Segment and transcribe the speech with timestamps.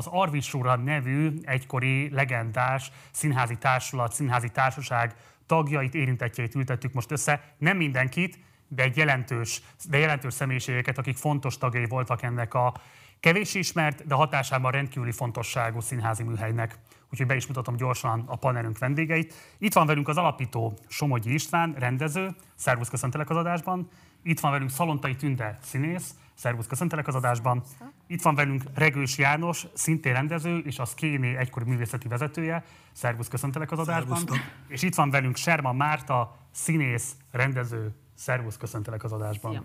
[0.00, 5.14] az Arvisúra nevű egykori legendás színházi társulat, színházi társaság
[5.46, 7.54] tagjait, érintettjeit ültettük most össze.
[7.58, 12.74] Nem mindenkit, de egy jelentős, de jelentős személyiségeket, akik fontos tagjai voltak ennek a
[13.20, 16.78] kevés ismert, de hatásában rendkívüli fontosságú színházi műhelynek.
[17.10, 19.34] Úgyhogy be is mutatom gyorsan a panelünk vendégeit.
[19.58, 23.88] Itt van velünk az alapító Somogyi István, rendező, szervusz köszöntelek az adásban.
[24.22, 27.62] Itt van velünk Szalontai Tünde, színész, szervusz köszöntelek az adásban.
[28.06, 32.64] Itt van velünk Regős János, szintén rendező, és a Szkéné egykori művészeti vezetője.
[32.92, 34.16] Szervusz köszöntelek az adásban.
[34.16, 34.52] Szervusztok.
[34.68, 39.52] És itt van velünk Serma Márta, színész, rendező, Szervusz, köszöntelek az adásban.
[39.52, 39.62] Szia,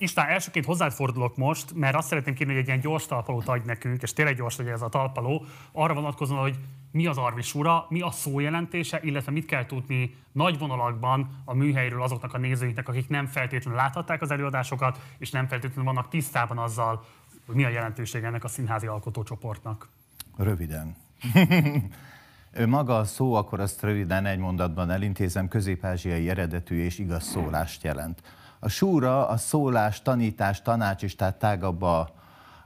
[0.00, 3.66] István, elsőként hozzád fordulok most, mert azt szeretném kérni, hogy egy ilyen gyors talpalót adj
[3.66, 6.58] nekünk, és tényleg gyors legyen ez a talpaló, arra vonatkozóan, hogy
[6.92, 12.02] mi az Arvisúra, mi a szó jelentése, illetve mit kell tudni nagy vonalakban a műhelyről
[12.02, 17.04] azoknak a nézőinknek, akik nem feltétlenül láthatták az előadásokat, és nem feltétlenül vannak tisztában azzal,
[17.46, 19.88] hogy mi a jelentősége ennek a színházi alkotócsoportnak.
[20.36, 20.96] Röviden.
[22.66, 28.22] Maga a szó, akkor azt röviden egy mondatban elintézem, közép-ázsiai eredetű és igaz szólást jelent.
[28.60, 32.10] A súra a szólás, tanítás, tanács is, tehát tágabb a,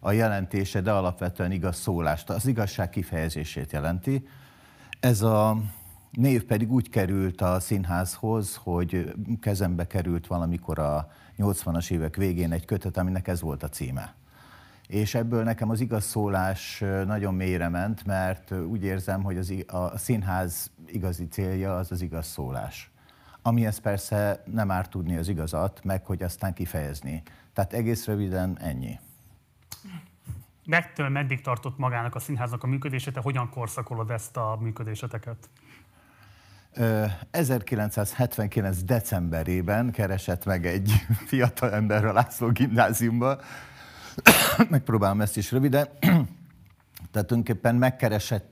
[0.00, 4.28] a jelentése, de alapvetően igaz szólást, az igazság kifejezését jelenti.
[5.00, 5.56] Ez a
[6.10, 12.64] név pedig úgy került a színházhoz, hogy kezembe került valamikor a 80-as évek végén egy
[12.64, 14.14] kötet, aminek ez volt a címe
[14.86, 19.98] és ebből nekem az igaz szólás nagyon mélyre ment, mert úgy érzem, hogy az, a
[19.98, 22.90] színház igazi célja az az igaz szólás.
[23.46, 27.22] Amihez persze nem árt tudni az igazat, meg hogy aztán kifejezni.
[27.52, 28.98] Tehát egész röviden ennyi.
[30.66, 33.10] Mettől meddig tartott magának a színháznak a működése?
[33.10, 35.48] Te hogyan korszakolod ezt a működéseteket?
[37.30, 38.82] 1979.
[38.82, 40.92] decemberében keresett meg egy
[41.30, 43.38] fiatal ember a László gimnáziumba,
[44.70, 45.88] megpróbálom ezt is röviden.
[47.10, 47.74] Tehát tulajdonképpen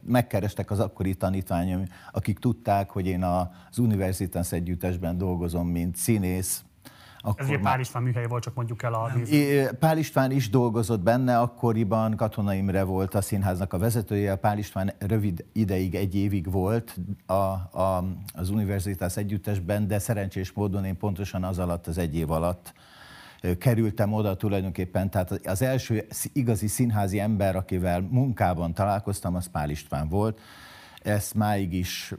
[0.03, 6.65] megkerestek az akkori tanítványom, akik tudták, hogy én az Universitas együttesben dolgozom, mint színész,
[7.25, 9.11] akkor Ez ugye Pál István műhelye volt, csak mondjuk el a
[9.79, 14.93] Pál István is dolgozott benne, akkoriban Katona Imre volt a színháznak a vezetője, Pál István
[14.99, 16.97] rövid ideig, egy évig volt
[17.27, 18.05] a, a,
[18.35, 22.73] az Universitas együttesben, de szerencsés módon én pontosan az alatt, az egy év alatt
[23.59, 30.09] kerültem oda tulajdonképpen, tehát az első igazi színházi ember, akivel munkában találkoztam, az Pál István
[30.09, 30.41] volt.
[31.03, 32.15] Ezt máig is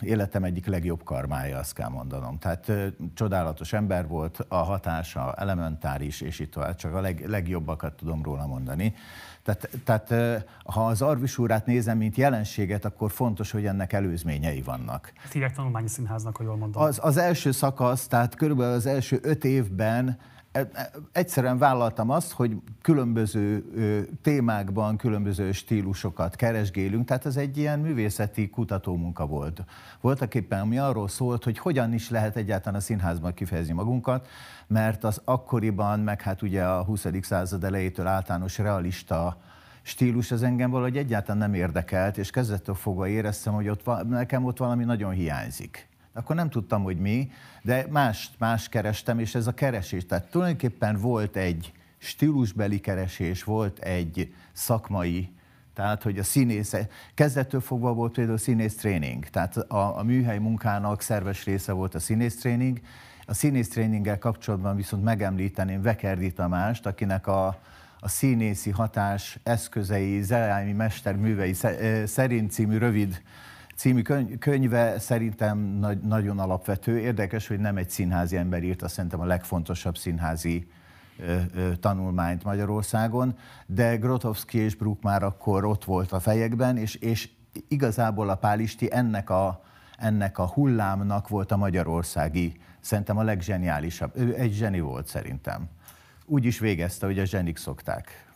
[0.00, 2.38] életem egyik legjobb karmája, azt kell mondanom.
[2.38, 2.72] Tehát
[3.14, 8.46] csodálatos ember volt, a hatása elementáris, és itt tovább, csak a leg, legjobbakat tudom róla
[8.46, 8.94] mondani.
[9.42, 10.14] Tehát, tehát
[10.64, 15.12] ha az arvisúrát nézem, mint jelenséget, akkor fontos, hogy ennek előzményei vannak.
[15.24, 16.82] Ezt hívják tanulmányi színháznak, ha jól mondom.
[16.82, 20.18] Az, az első szakasz, tehát körülbelül az első öt évben
[20.52, 23.64] e, e, egyszerűen vállaltam azt, hogy különböző
[24.22, 29.64] témákban különböző stílusokat keresgélünk, tehát ez egy ilyen művészeti kutatómunka volt.
[30.00, 34.28] Voltak éppen, ami arról szólt, hogy hogyan is lehet egyáltalán a színházban kifejezni magunkat,
[34.72, 37.06] mert az akkoriban, meg hát ugye a 20.
[37.20, 39.36] század elejétől általános realista
[39.82, 44.58] stílus az engem valahogy egyáltalán nem érdekelt, és kezdettől fogva éreztem, hogy ott, nekem ott
[44.58, 45.88] valami nagyon hiányzik.
[46.12, 47.30] Akkor nem tudtam, hogy mi,
[47.62, 50.06] de más, más kerestem, és ez a keresés.
[50.06, 55.32] Tehát tulajdonképpen volt egy stílusbeli keresés, volt egy szakmai,
[55.74, 56.76] tehát, hogy a színész,
[57.14, 61.98] kezdettől fogva volt például színész tréning, tehát a, a műhely munkának szerves része volt a
[61.98, 62.80] színész tréning,
[63.26, 67.46] a színész tréninggel kapcsolatban viszont megemlíteném Vekerdi Tamást, akinek a,
[68.00, 71.54] a színészi hatás eszközei, Zelányi Mester művei
[72.04, 73.22] szerint című rövid
[73.76, 74.02] című
[74.38, 76.98] könyve szerintem nagy, nagyon alapvető.
[76.98, 80.66] Érdekes, hogy nem egy színházi ember írta, szerintem a legfontosabb színházi
[81.80, 87.28] tanulmányt Magyarországon, de Grotowski és Brook már akkor ott volt a fejekben, és, és
[87.68, 89.62] igazából a Pálisti ennek a,
[89.98, 94.16] ennek a hullámnak volt a magyarországi szerintem a legzseniálisabb.
[94.16, 95.68] Ő egy zseni volt szerintem.
[96.24, 98.32] Úgy is végezte, hogy a zsenik szokták.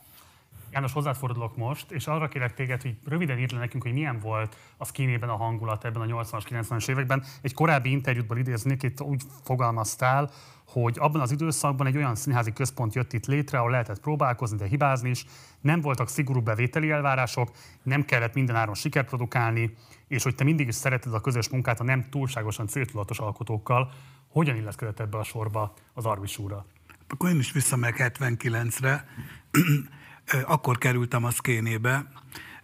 [0.73, 4.19] János, hozzád fordulok most, és arra kérek téged, hogy röviden írd le nekünk, hogy milyen
[4.19, 7.25] volt a szkínében a hangulat ebben a 80-as, 90-es években.
[7.43, 10.31] Egy korábbi interjútból idéznék, itt úgy fogalmaztál,
[10.67, 14.67] hogy abban az időszakban egy olyan színházi központ jött itt létre, ahol lehetett próbálkozni, de
[14.67, 15.25] hibázni is,
[15.61, 17.51] nem voltak szigorú bevételi elvárások,
[17.83, 19.77] nem kellett mindenáron sikert produkálni,
[20.09, 23.91] és hogy te mindig is szereted a közös munkát a nem túlságosan céltudatos alkotókkal,
[24.37, 26.67] hogyan illeszkedett ebbe a sorba az Arvis úra?
[27.09, 29.09] Akkor én is visszamegyek 79-re,
[30.55, 32.07] akkor kerültem a szkénébe,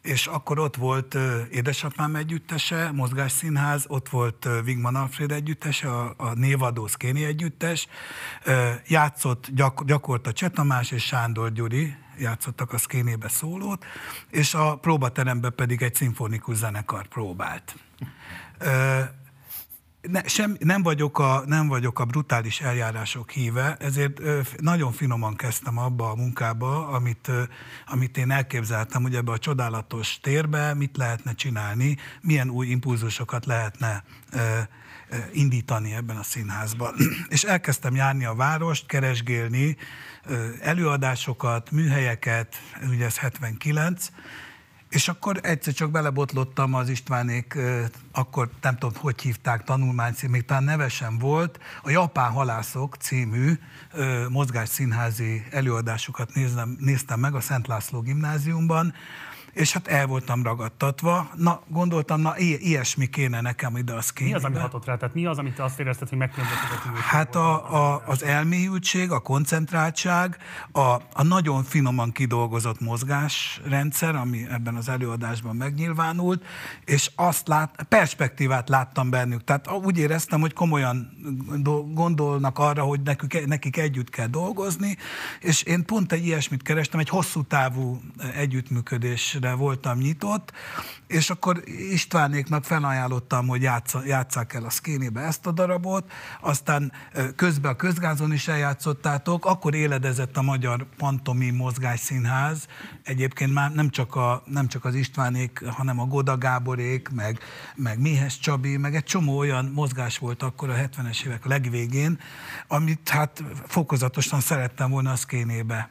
[0.02, 1.16] és akkor ott volt
[1.50, 7.88] édesapám együttese, Mozgásszínház, ott volt Wigman Alfred együttese, a, a névadó Szkéni együttes,
[8.86, 13.84] játszott gyak, gyakorta Csetamás és Sándor Gyuri, játszottak a szkénébe szólót,
[14.30, 17.74] és a próbateremben pedig egy szimfonikus zenekar próbált
[20.08, 24.20] ne, sem, nem, vagyok a, nem vagyok a brutális eljárások híve, ezért
[24.60, 27.30] nagyon finoman kezdtem abba a munkába, amit,
[27.86, 34.04] amit én elképzeltem, hogy ebbe a csodálatos térbe mit lehetne csinálni, milyen új impulzusokat lehetne
[35.32, 36.94] indítani ebben a színházban.
[37.28, 39.76] És elkezdtem járni a várost, keresgélni
[40.60, 42.56] előadásokat, műhelyeket,
[42.88, 44.08] ugye ez 79,
[44.92, 47.58] és akkor egyszer csak belebotlottam az Istvánék,
[48.12, 53.52] akkor nem tudom, hogy hívták, tanulmánycím, még talán nevesen volt, a Japán Halászok című
[54.28, 58.94] mozgásszínházi előadásokat néztem, néztem meg a Szent László gimnáziumban,
[59.52, 61.30] és hát el voltam ragadtatva.
[61.36, 64.32] Na, gondoltam, na ilyesmi kéne nekem ide a szkénbe.
[64.32, 64.96] Mi az, ami hatott rá?
[64.96, 66.96] Tehát mi az, amit azt érezted, hogy megkülönböztetett?
[66.96, 70.36] Hát a, a, az elmélyültség, a koncentráltság,
[70.72, 70.80] a,
[71.12, 76.44] a nagyon finoman kidolgozott mozgásrendszer, ami ebben az előadásban megnyilvánult,
[76.84, 79.44] és azt lát, perspektívát láttam bennük.
[79.44, 81.10] Tehát úgy éreztem, hogy komolyan
[81.92, 84.96] gondolnak arra, hogy nekük, nekik együtt kell dolgozni,
[85.40, 88.00] és én pont egy ilyesmit kerestem, egy hosszú távú
[88.34, 90.52] együttműködés de voltam nyitott,
[91.06, 96.92] és akkor Istvánéknak felajánlottam, hogy játsza, játsszák el a szkénébe ezt a darabot, aztán
[97.36, 102.66] közben a közgázon is eljátszottátok, akkor éledezett a Magyar Pantomim Mozgásszínház,
[103.02, 107.38] egyébként már nem csak, a, nem csak az Istvánék, hanem a Goda Gáborék, meg,
[107.74, 112.18] meg Mihes Csabi, meg egy csomó olyan mozgás volt akkor a 70-es évek legvégén,
[112.68, 115.90] amit hát fokozatosan szerettem volna a szkénébe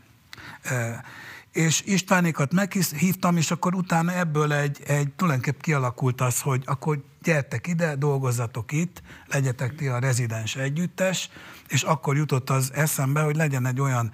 [1.52, 7.68] és Istvánékat meghívtam, és akkor utána ebből egy, egy tulajdonképp kialakult az, hogy akkor gyertek
[7.68, 11.30] ide, dolgozzatok itt, legyetek ti a rezidens együttes,
[11.68, 14.12] és akkor jutott az eszembe, hogy legyen egy olyan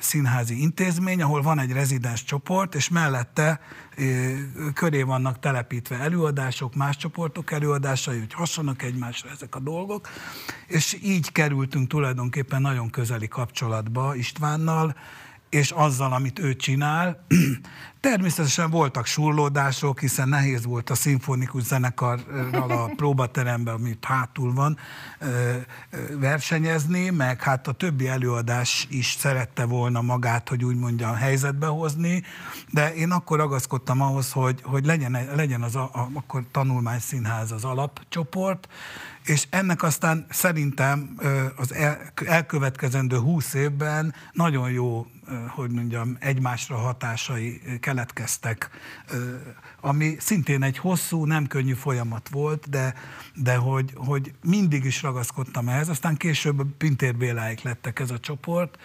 [0.00, 3.60] színházi intézmény, ahol van egy rezidens csoport, és mellette
[4.74, 10.08] köré vannak telepítve előadások, más csoportok előadásai, hogy hassanak egymásra ezek a dolgok,
[10.66, 14.96] és így kerültünk tulajdonképpen nagyon közeli kapcsolatba Istvánnal,
[15.54, 17.26] és azzal, amit ő csinál.
[18.04, 24.78] Természetesen voltak surlódások, hiszen nehéz volt a szimfonikus zenekarral a próbateremben, amit hátul van,
[26.18, 32.22] versenyezni, meg hát a többi előadás is szerette volna magát, hogy úgy mondjam, helyzetbe hozni,
[32.70, 37.64] de én akkor ragaszkodtam ahhoz, hogy, hogy legyen, legyen az a, a, akkor tanulmányszínház az
[37.64, 38.68] alapcsoport,
[39.24, 41.16] és ennek aztán szerintem
[41.56, 41.74] az
[42.26, 45.06] elkövetkezendő húsz évben nagyon jó
[45.48, 47.93] hogy mondjam, egymásra hatásai keletkeztek,
[49.80, 52.94] ami szintén egy hosszú, nem könnyű folyamat volt, de,
[53.34, 58.78] de hogy, hogy mindig is ragaszkodtam ehhez, aztán később Pintér Béláik lettek ez a csoport,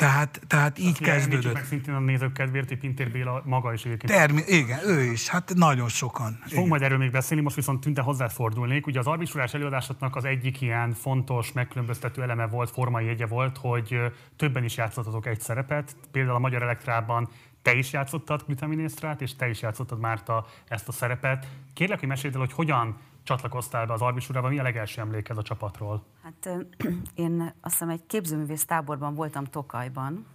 [0.00, 1.52] tehát, tehát így Azt kezdődött.
[1.52, 4.12] meg szintén a nézők kedvéért, hogy Pintér Béla maga is egyébként.
[4.12, 6.38] Termi- igen, ő is, hát nagyon sokan.
[6.46, 8.86] Fogunk majd erről még beszélni, most viszont tűnte hozzáfordulnék.
[8.86, 13.96] Ugye az arbitrás előadásoknak az egyik ilyen fontos, megkülönböztető eleme volt, formai jegye volt, hogy
[14.36, 15.96] többen is játszottatok egy szerepet.
[16.12, 17.28] Például a Magyar Elektrában
[17.62, 21.46] te is játszottad glutaminésztrát, és te is játszottad Márta ezt a szerepet.
[21.74, 25.42] Kérlek, hogy meséld el, hogy hogyan csatlakoztál be az Arbisurába, mi a legelső emléked a
[25.42, 26.04] csapatról?
[26.22, 26.66] Hát
[27.14, 30.26] én azt hiszem egy képzőművész táborban voltam Tokajban,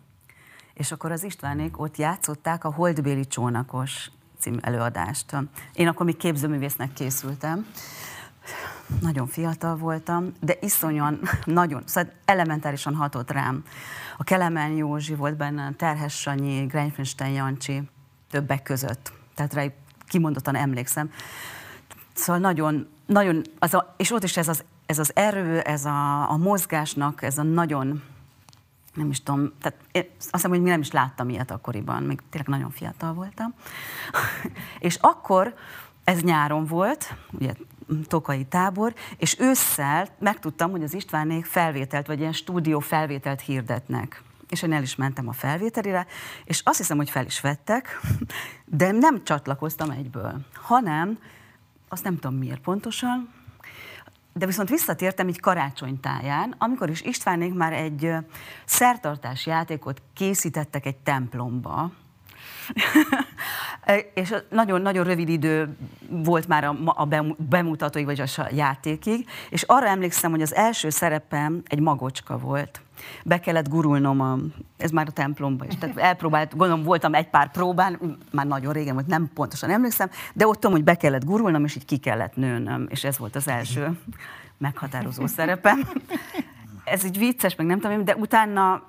[0.74, 5.36] és akkor az Istvánék ott játszották a Holdbéli csónakos című előadást.
[5.74, 7.68] Én akkor még képzőművésznek készültem.
[9.02, 13.64] Nagyon fiatal voltam, de iszonyan, nagyon, szóval elementárisan hatott rám.
[14.18, 17.90] A Kelemen Józsi volt benne, Terhes Sanyi, Greinfenstein Jancsi,
[18.30, 19.12] többek között.
[19.36, 19.66] Tehát rá
[20.08, 21.12] kimondottan emlékszem.
[22.14, 26.30] Szóval nagyon, nagyon az a, és ott is ez az, ez az erő, ez a,
[26.32, 28.04] a mozgásnak, ez a nagyon,
[28.94, 32.20] nem is tudom, tehát én azt hiszem, hogy mi nem is láttam ilyet akkoriban, még
[32.30, 33.54] tényleg nagyon fiatal voltam.
[34.80, 35.54] és akkor,
[36.04, 37.54] ez nyáron volt, ugye
[38.08, 44.24] tokai tábor, és ősszel megtudtam, hogy az Istvánék felvételt, vagy ilyen stúdió felvételt hirdetnek.
[44.50, 46.06] És én el is mentem a felvételire,
[46.44, 48.02] és azt hiszem, hogy fel is vettek,
[48.66, 51.20] de nem csatlakoztam egyből, hanem
[51.90, 53.34] azt nem tudom miért pontosan,
[54.34, 58.12] de viszont visszatértem így karácsonytáján, amikor is Istvánék már egy
[58.66, 61.92] szertartás játékot készítettek egy templomba,
[64.14, 65.76] és nagyon-nagyon rövid idő
[66.10, 67.08] volt már a, a
[67.38, 72.82] bemutatóig, vagy a játékig, és arra emlékszem, hogy az első szerepem egy magocska volt.
[73.24, 74.38] Be kellett gurulnom, a,
[74.78, 75.76] ez már a templomba is.
[75.78, 80.48] Tehát elpróbált, gondolom voltam egy pár próbán, már nagyon régen volt, nem pontosan emlékszem, de
[80.48, 83.48] ott tudom, hogy be kellett gurulnom, és így ki kellett nőnöm, és ez volt az
[83.48, 84.00] első
[84.58, 85.80] meghatározó szerepem.
[86.84, 88.84] Ez így vicces, meg nem tudom, de utána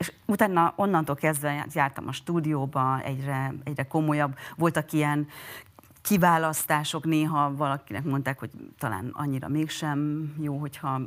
[0.00, 4.36] és utána onnantól kezdve jártam a stúdióba, egyre, egyre komolyabb.
[4.56, 5.28] Voltak ilyen
[6.02, 11.00] kiválasztások, néha valakinek mondták, hogy talán annyira mégsem jó, hogyha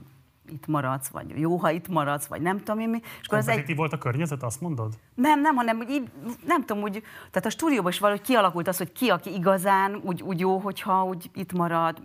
[0.50, 3.00] itt maradsz, vagy jó, ha itt maradsz, vagy nem tudom én mi.
[3.22, 3.76] És akkor ez egy...
[3.76, 4.94] volt a környezet, azt mondod?
[5.16, 6.10] Nem, nem, hanem hogy így,
[6.46, 10.22] nem tudom, úgy, tehát a stúdióban is valahogy kialakult az, hogy ki, aki igazán úgy,
[10.22, 12.02] úgy jó, hogyha úgy itt marad.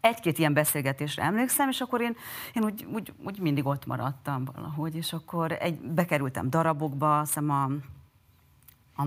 [0.00, 2.16] Egy-két ilyen beszélgetésre emlékszem, és akkor én,
[2.52, 7.50] én úgy, úgy, úgy mindig ott maradtam valahogy, és akkor egy, bekerültem darabokba, azt hiszem
[7.50, 7.64] a,
[9.02, 9.06] a,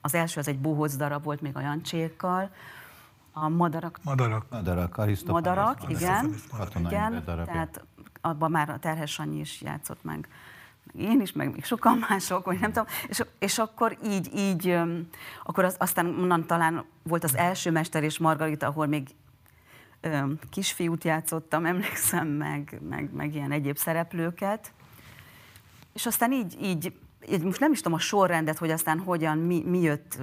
[0.00, 2.50] az első az egy bohóc darab volt még a Jancsékkal,
[3.32, 3.98] a madarak.
[4.02, 4.46] Madarak.
[4.50, 6.34] Madarak, Madarak, igen.
[6.74, 7.84] igen tehát
[8.20, 10.28] abban már a Terhes Sanyi is játszott meg,
[10.84, 14.78] meg én is, meg még sokan mások, vagy nem tudom, és, és akkor így, így,
[15.44, 19.08] akkor az, aztán onnan talán volt az első Mester és Margarita, ahol még
[20.50, 24.72] kisfiút játszottam, emlékszem, meg, meg, meg ilyen egyéb szereplőket,
[25.92, 26.92] és aztán így, így,
[27.30, 30.18] így, most nem is tudom a sorrendet, hogy aztán hogyan, mi, mi jött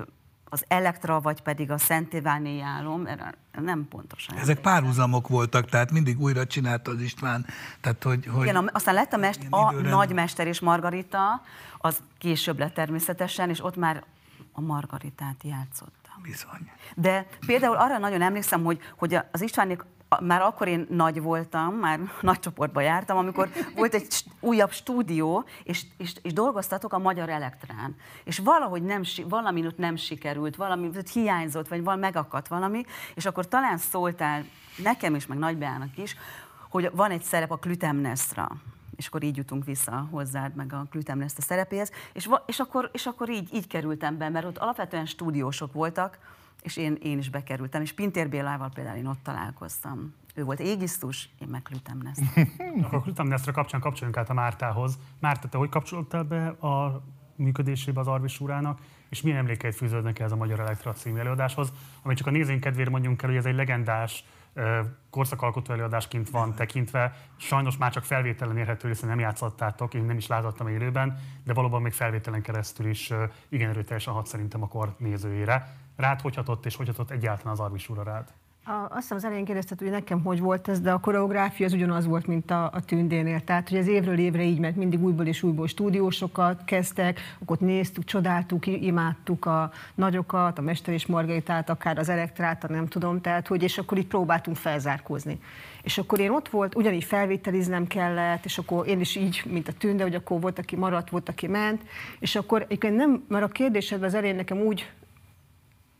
[0.50, 3.07] az Elektra, vagy pedig a Szent Iváni álom,
[3.51, 4.38] nem pontosan.
[4.38, 7.45] Ezek párhuzamok voltak, tehát mindig újra csinálta az István.
[7.81, 11.41] Tehát, hogy, hogy Igen, aztán lett a, mest, a nagymester és Margarita,
[11.77, 14.03] az később lett természetesen, és ott már
[14.51, 15.99] a Margaritát játszottam.
[16.21, 16.71] Bizony.
[16.95, 19.85] De például arra nagyon emlékszem, hogy, hogy az Istvánék
[20.19, 25.85] már akkor én nagy voltam, már nagy csoportba jártam, amikor volt egy újabb stúdió, és,
[25.97, 27.95] és, és dolgoztatok a Magyar Elektrán.
[28.23, 32.83] És valahogy nem, valami nem sikerült, valami hiányzott, vagy valami megakadt valami,
[33.15, 34.45] és akkor talán szóltál
[34.83, 36.15] nekem is, meg Nagybeának is,
[36.69, 38.51] hogy van egy szerep a Klütemnestra
[39.00, 43.29] és akkor így jutunk vissza hozzád, meg a Klütemnestra szerepéhez, és, és, akkor, és akkor
[43.29, 46.20] így, így kerültem be, mert ott alapvetően stúdiósok voltak,
[46.62, 50.13] és én, én is bekerültem, és Pintér Bélával például én ott találkoztam.
[50.36, 52.22] Ő volt égisztus, én meg Klütemneszt.
[52.84, 55.00] Akkor Klütemnesztre kapcsán kapcsoljunk át a Mártához.
[55.20, 57.03] Márta, te hogy kapcsolódtál be a
[57.36, 58.79] működésébe az Arvis úrának,
[59.10, 62.89] és milyen emlékeit fűződnek ez a Magyar Elektra című előadáshoz, ami csak a nézőink kedvére
[62.89, 64.24] mondjunk el, hogy ez egy legendás
[65.10, 67.15] korszakalkotó előadásként van tekintve.
[67.38, 71.82] Sajnos már csak felvételen érhető, hiszen nem játszottátok, én nem is láthattam élőben, de valóban
[71.82, 73.13] még felvételen keresztül is
[73.50, 75.75] igen erőteljesen hat szerintem a kor nézőjére.
[75.96, 78.34] Rád hogy hatott, és hogy hatott egyáltalán az Arvis úra rád?
[78.69, 81.73] A, azt hiszem az elején kérdezted, hogy nekem hogy volt ez, de a koreográfia az
[81.73, 83.39] ugyanaz volt, mint a, a tündénél.
[83.43, 87.67] Tehát, hogy ez évről évre így ment, mindig újból és újból stúdiósokat kezdtek, akkor ott
[87.67, 93.47] néztük, csodáltuk, imádtuk a nagyokat, a Mester és Margaritát, akár az Elektrát, nem tudom, tehát,
[93.47, 95.39] hogy és akkor így próbáltunk felzárkózni.
[95.81, 99.73] És akkor én ott volt, ugyanígy felvételiznem kellett, és akkor én is így, mint a
[99.73, 101.81] tünde, hogy akkor volt, aki maradt, volt, aki ment,
[102.19, 104.89] és akkor egyébként nem, mert a kérdésedben az elején nekem úgy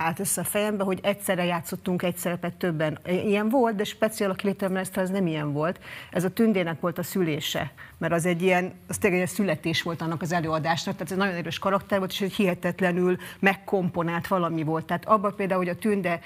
[0.01, 3.00] állt össze a fejembe, hogy egyszerre játszottunk egy szerepet többen.
[3.06, 5.79] Ilyen volt, de speciál a Clytemnestra ez nem ilyen volt.
[6.12, 10.01] Ez a tündének volt a szülése, mert az egy ilyen, az tényleg egy születés volt
[10.01, 14.86] annak az előadásnak, tehát ez nagyon erős karakter volt, és egy hihetetlenül megkomponált valami volt.
[14.86, 16.20] Tehát abban például, hogy a tünde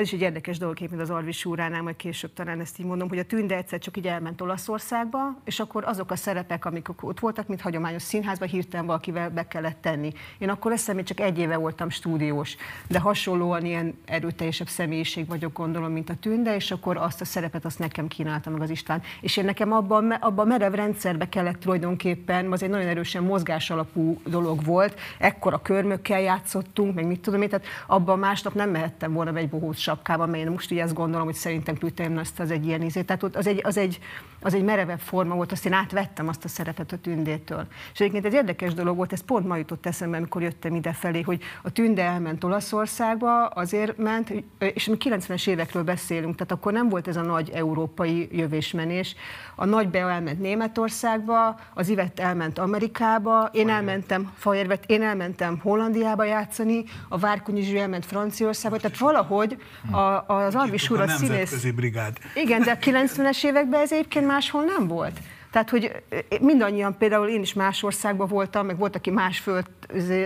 [0.00, 3.08] ez is egy érdekes dolog, mint az Arvis úránál, majd később talán ezt így mondom,
[3.08, 7.20] hogy a Tünde egyszer csak így elment Olaszországba, és akkor azok a szerepek, amik ott
[7.20, 10.12] voltak, mint hagyományos színházban, hirtelen valakivel be kellett tenni.
[10.38, 12.56] Én akkor ezt hogy csak egy éve voltam stúdiós,
[12.88, 17.64] de hasonlóan ilyen erőteljesebb személyiség vagyok, gondolom, mint a Tünde, és akkor azt a szerepet
[17.64, 19.02] azt nekem kínálta meg az István.
[19.20, 23.70] És én nekem abban, abban a merev rendszerbe kellett tulajdonképpen, az egy nagyon erősen mozgás
[23.70, 29.12] alapú dolog volt, ekkora körmökkel játszottunk, meg mit tudom én, tehát abban másnap nem mehettem
[29.12, 31.76] volna egy bohóc sapkában, mert én most így ezt gondolom, hogy szerintem
[32.16, 33.02] azt az egy ilyen izé.
[33.02, 33.98] Tehát ott az egy, az, egy,
[34.40, 37.66] az egy merevebb forma volt, azt én átvettem azt a szerepet a tündétől.
[37.92, 41.42] És egyébként egy érdekes dolog volt, ez pont ma jutott eszembe, amikor jöttem idefelé, hogy
[41.62, 47.08] a tünde elment Olaszországba, azért ment, és mi 90-es évekről beszélünk, tehát akkor nem volt
[47.08, 49.14] ez a nagy európai jövésmenés.
[49.54, 56.24] A nagy Bea elment Németországba, az Ivett elment Amerikába, én elmentem Fajervet, én elmentem Hollandiába
[56.24, 59.56] játszani, a Várkonyi elment Franciaországba, tehát valahogy
[59.90, 61.70] a, az Arvis úr a, a színész...
[61.74, 62.16] brigád.
[62.34, 65.18] Igen, de a 90-es években ez egyébként máshol nem volt.
[65.50, 66.02] Tehát, hogy
[66.40, 69.66] mindannyian, például én is más országban voltam, meg volt, aki más föld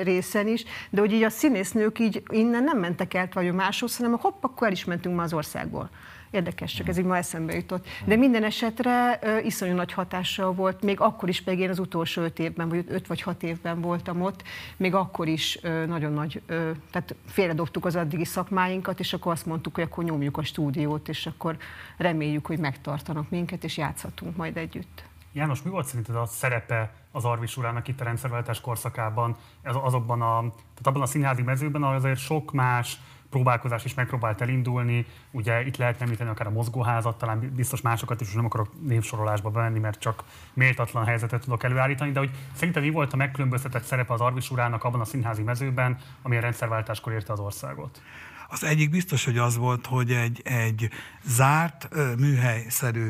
[0.02, 4.18] részen is, de hogy így a színésznők így innen nem mentek el vagy máshoz, hanem
[4.18, 5.90] hopp, akkor el is mentünk ma az országból.
[6.34, 7.86] Érdekes, csak ez így ma eszembe jutott.
[8.04, 12.22] De minden esetre uh, iszonyú nagy hatással volt, még akkor is, pedig én az utolsó
[12.22, 14.42] öt évben, vagy öt vagy hat évben voltam ott,
[14.76, 19.46] még akkor is uh, nagyon nagy, uh, tehát félredobtuk az addigi szakmáinkat, és akkor azt
[19.46, 21.56] mondtuk, hogy akkor nyomjuk a stúdiót, és akkor
[21.96, 25.04] reméljük, hogy megtartanak minket, és játszhatunk majd együtt.
[25.32, 30.22] János, mi volt szerinted a szerepe az Arvis urának itt a rendszerváltás korszakában, ez azokban
[30.22, 32.98] a, tehát abban a színházi mezőben, ahol azért sok más
[33.34, 35.06] próbálkozás is megpróbált elindulni.
[35.30, 39.78] Ugye itt lehet említeni akár a mozgóházat, talán biztos másokat is, nem akarok névsorolásba bevenni,
[39.78, 44.20] mert csak méltatlan helyzetet tudok előállítani, de hogy szerintem mi volt a megkülönböztetett szerepe az
[44.20, 48.02] Arvis urának abban a színházi mezőben, ami a rendszerváltáskor érte az országot?
[48.48, 50.88] Az egyik biztos, hogy az volt, hogy egy, egy
[51.24, 51.88] zárt,
[52.18, 53.08] műhelyszerű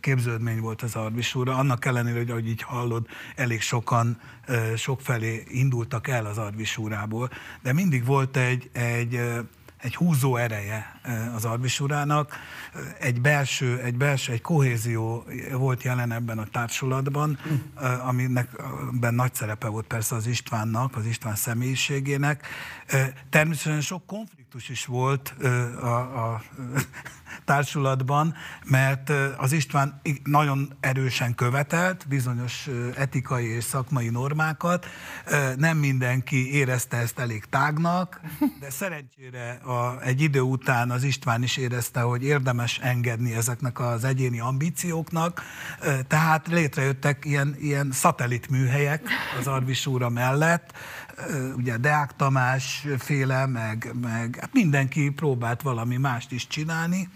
[0.00, 4.20] képződmény volt az Ardvisúra, annak ellenére, hogy ahogy így hallod, elég sokan
[4.76, 7.30] sokfelé indultak el az Ardvisúrából,
[7.62, 9.20] de mindig volt egy, egy
[9.78, 11.00] egy húzó ereje
[11.34, 12.36] az Arbisurának,
[12.98, 17.38] egy belső, egy belső, egy kohézió volt jelen ebben a társulatban,
[18.06, 18.48] aminek
[18.92, 22.46] ben nagy szerepe volt persze az Istvánnak, az István személyiségének.
[23.30, 25.34] Természetesen sok konfliktus is volt
[25.80, 25.86] a,
[26.32, 26.42] a
[27.44, 28.34] társulatban,
[28.64, 34.86] mert az István nagyon erősen követelt bizonyos etikai és szakmai normákat.
[35.56, 38.20] Nem mindenki érezte ezt elég tágnak,
[38.60, 44.04] de szerencsére a, egy idő után az István is érezte, hogy érdemes engedni ezeknek az
[44.04, 45.42] egyéni ambícióknak,
[46.08, 50.72] tehát létrejöttek ilyen, ilyen szatellitműhelyek az Arvisúra mellett,
[51.56, 57.08] ugye Deák Tamás féle, meg, meg hát mindenki próbált valami mást is csinálni.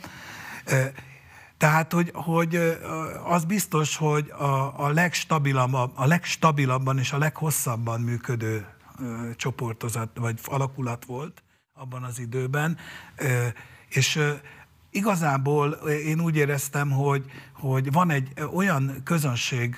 [1.56, 2.78] Tehát, hogy, hogy
[3.24, 8.66] az biztos, hogy a, a, legstabilabb, a legstabilabban és a leghosszabban működő
[9.36, 11.42] csoportozat vagy alakulat volt
[11.72, 12.78] abban az időben,
[13.88, 14.20] és
[14.90, 15.70] igazából
[16.04, 19.76] én úgy éreztem, hogy, hogy van egy olyan közönség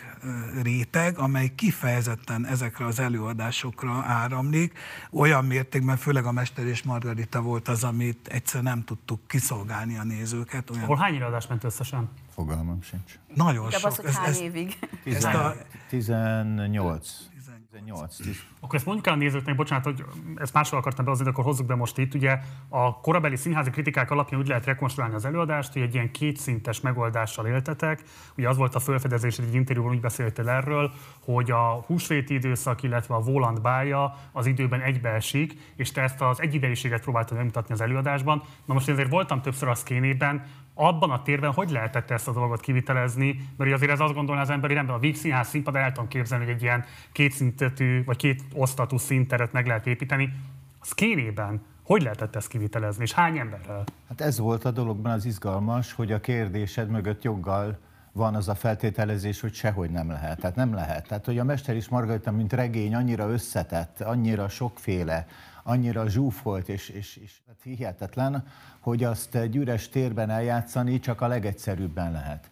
[0.63, 4.79] réteg, amely kifejezetten ezekre az előadásokra áramlik,
[5.11, 10.05] olyan mértékben, főleg a Mester és Margarita volt az, amit egyszer nem tudtuk kiszolgálni a
[10.05, 10.71] nézőket.
[10.71, 10.85] Olyan...
[10.85, 12.09] Hol hány előadás ment összesen?
[12.35, 13.19] Fogalmam sincs.
[13.35, 13.91] Nagyon De sok.
[13.91, 14.79] Az, hogy hány ez, évig?
[15.05, 15.55] Ezt a...
[15.89, 17.32] 18.
[17.73, 18.45] 18 10.
[18.61, 20.05] Akkor ezt mondjuk el a nézőknek, bocsánat, hogy
[20.37, 22.15] ezt máshol akartam behozni, de akkor hozzuk be most itt.
[22.15, 22.39] Ugye
[22.69, 27.47] a korabeli színházi kritikák alapján úgy lehet rekonstruálni az előadást, hogy egy ilyen kétszintes megoldással
[27.47, 28.03] éltetek.
[28.37, 30.93] Ugye az volt a felfedezés, egy interjúban úgy beszéltél erről,
[31.25, 36.41] hogy a húsvéti időszak, illetve a Voland bája az időben egybeesik, és te ezt az
[36.41, 38.43] egyidejűséget próbáltad bemutatni az előadásban.
[38.65, 40.45] Na most azért voltam többször a szkénében,
[40.87, 44.51] abban a térben hogy lehetett ezt a dolgot kivitelezni, mert azért ez azt gondolná az
[44.51, 48.17] ember, hogy nem, a Víg Színház színpad el tudom képzelni, hogy egy ilyen kétszintetű, vagy
[48.17, 50.33] két osztatú színteret meg lehet építeni.
[50.81, 53.85] A szkénében hogy lehetett ezt kivitelezni, és hány emberrel?
[54.09, 57.79] Hát ez volt a dologban az izgalmas, hogy a kérdésed mögött joggal
[58.13, 60.41] van az a feltételezés, hogy sehogy nem lehet.
[60.41, 61.09] Tehát nem lehet.
[61.09, 65.27] Tehát, hogy a Mester is Margarita, mint regény, annyira összetett, annyira sokféle,
[65.63, 68.45] annyira zsúfolt és, és, és hihetetlen,
[68.81, 72.51] hogy azt egy üres térben eljátszani csak a legegyszerűbben lehet.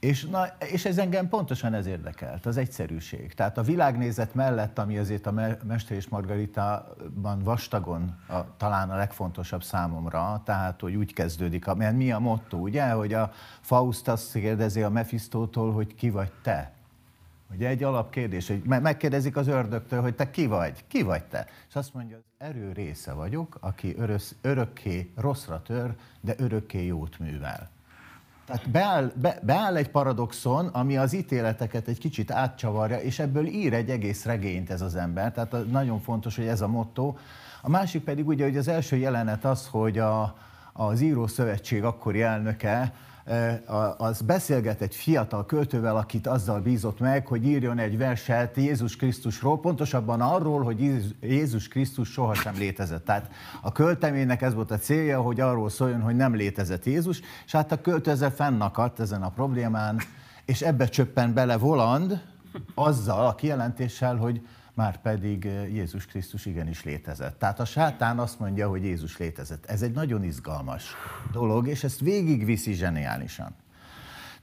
[0.00, 3.34] És, na, és ez engem pontosan ez érdekelt, az egyszerűség.
[3.34, 9.62] Tehát a világnézet mellett, ami azért a Mester és Margarita-ban vastagon a, talán a legfontosabb
[9.62, 14.82] számomra, tehát hogy úgy kezdődik, mert mi a motto, ugye, hogy a Faust azt kérdezi
[14.82, 16.72] a Mephistótól, hogy ki vagy te.
[17.54, 21.46] Ugye egy alapkérdés, hogy megkérdezik az ördögtől, hogy te ki vagy, ki vagy te?
[21.68, 27.70] És azt mondja, erő része vagyok, aki örös, örökké rosszra tör, de örökké jót művel.
[28.46, 33.72] Tehát beáll, be, beáll egy paradoxon, ami az ítéleteket egy kicsit átcsavarja, és ebből ír
[33.72, 35.32] egy egész regényt ez az ember.
[35.32, 37.14] Tehát nagyon fontos, hogy ez a motto.
[37.62, 40.36] A másik pedig ugye, hogy az első jelenet az, hogy a,
[40.72, 42.92] az Író Szövetség akkori elnöke
[43.96, 49.60] az beszélget egy fiatal költővel, akit azzal bízott meg, hogy írjon egy verset Jézus Krisztusról,
[49.60, 53.04] pontosabban arról, hogy Jézus Krisztus sohasem létezett.
[53.04, 53.30] Tehát
[53.62, 57.72] a költeménynek ez volt a célja, hogy arról szóljon, hogy nem létezett Jézus, és hát
[57.72, 60.00] a költő ezzel fennakadt ezen a problémán,
[60.44, 62.22] és ebbe csöppen bele Voland,
[62.74, 64.40] azzal a kijelentéssel, hogy
[64.76, 67.38] már pedig eh, Jézus Krisztus igenis létezett.
[67.38, 69.66] Tehát a sátán azt mondja, hogy Jézus létezett.
[69.66, 70.94] Ez egy nagyon izgalmas
[71.32, 73.54] dolog, és ezt végigviszi zseniálisan.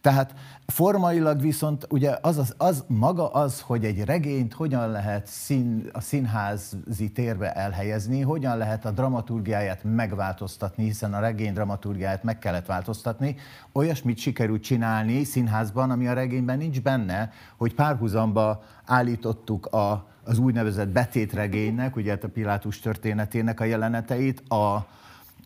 [0.04, 0.34] Tehát
[0.65, 6.02] formailag viszont ugye az, az, az maga az, hogy egy regényt hogyan lehet szín, a
[6.02, 13.36] színházi térbe elhelyezni, hogyan lehet a dramaturgiáját megváltoztatni, hiszen a regény dramaturgiáját meg kellett változtatni,
[13.72, 20.88] olyasmit sikerült csinálni színházban, ami a regényben nincs benne, hogy párhuzamba állítottuk a az úgynevezett
[20.88, 24.88] betétregénynek, ugye hát a Pilátus történetének a jeleneteit, a,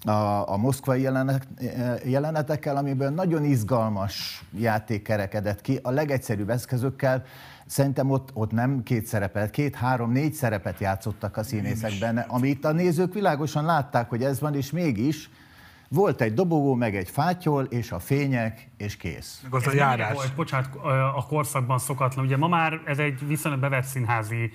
[0.09, 1.47] a, a moszkvai jelenet,
[2.05, 7.23] jelenetekkel, amiből nagyon izgalmas játék kerekedett ki, a legegyszerűbb eszközökkel,
[7.67, 12.65] Szerintem ott, ott nem két szerepet, két, három, négy szerepet játszottak a színészek benne, amit
[12.65, 15.29] a nézők világosan látták, hogy ez van, és mégis
[15.89, 19.39] Volt egy dobogó, meg egy fátyol, és a fények, és kész.
[19.43, 20.13] Meg az Ez a járás.
[20.13, 20.75] Volt, bocsánat,
[21.15, 22.25] a korszakban szokatlan.
[22.25, 24.51] Ugye ma már ez egy viszonylag bevett színházi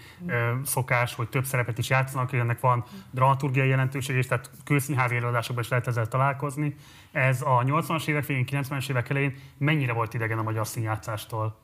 [0.65, 5.63] szokás, hogy több szerepet is játszanak, hogy ennek van dramaturgiai jelentőség, és tehát külszínházi előadásokban
[5.63, 6.77] is lehet ezzel találkozni.
[7.13, 11.57] Ez a 80-as évek végén, 90-es évek elején mennyire volt idegen a magyar színjátszástól?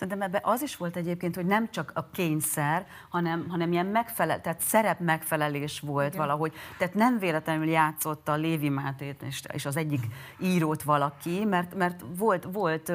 [0.00, 4.40] Szerintem ebben az is volt egyébként, hogy nem csak a kényszer, hanem, hanem ilyen megfelel,
[4.40, 6.18] tehát szerep megfelelés volt Igen.
[6.26, 6.52] valahogy.
[6.78, 10.00] Tehát nem véletlenül játszotta a Lévi Mátét és, és az egyik
[10.38, 12.92] írót valaki, mert, mert volt, volt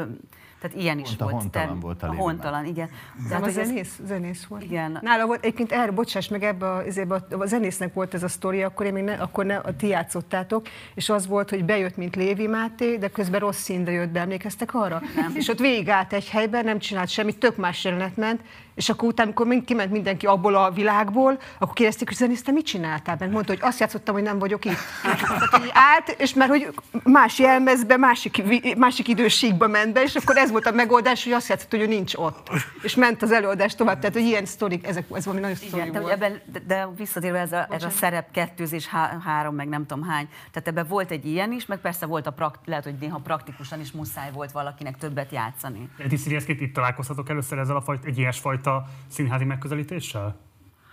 [0.59, 1.41] tehát ilyen is Pont a volt.
[1.41, 2.89] hontalan Term- volt a a hontalan, igen.
[3.29, 4.63] Nem, a hogy ez- zenész, zenész volt.
[4.63, 4.99] Igen.
[5.01, 8.27] Nála volt, egyébként erre, bocsáss meg, ebbe a, ezébe a, a zenésznek volt ez a
[8.27, 11.95] sztori, akkor én még ne, akkor ne, a ti játszottátok, és az volt, hogy bejött,
[11.97, 15.01] mint Lévi Máté, de közben rossz színre jött be, emlékeztek arra?
[15.15, 15.31] Nem.
[15.35, 18.41] És ott végigállt egy helyben, nem csinált semmit, tök más jelenet ment,
[18.75, 22.51] és akkor utána, amikor mind- kiment mindenki abból a világból, akkor kérdezték, hogy zenész, te
[22.51, 23.15] mit csináltál?
[23.19, 24.77] Mert mondta, hogy azt játszottam, hogy nem vagyok itt.
[25.01, 28.43] Tehát, állt, és mert hogy más jelmezbe, másik,
[28.77, 31.88] másik időségbe ment be, és akkor ez volt a megoldás, hogy azt játszott, hogy ő
[31.88, 32.49] nincs ott.
[32.81, 33.99] És ment az előadás tovább.
[33.99, 37.39] Tehát, hogy ilyen sztorik, ezek, ez valami nagyon sztori Igen, de, ebben, de, de visszatérve
[37.39, 41.11] ez a, ez a szerep kettőzés, há, három, meg nem tudom hány, tehát ebben volt
[41.11, 44.51] egy ilyen is, meg persze volt a prakt, lehet, hogy néha praktikusan is muszáj volt
[44.51, 45.89] valakinek többet játszani.
[46.07, 48.64] Ti itt találkoztatok először ezzel a fajta, egy ilyesfajta
[49.08, 50.38] színházi megközelítéssel?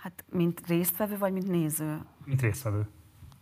[0.01, 1.99] Hát, mint résztvevő, vagy mint néző?
[2.25, 2.87] Mint résztvevő.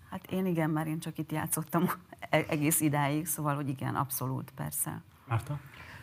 [0.10, 1.90] Hát én igen, mert én csak itt játszottam
[2.30, 5.02] e- egész idáig, szóval, hogy igen, abszolút, persze.
[5.28, 5.60] Márta?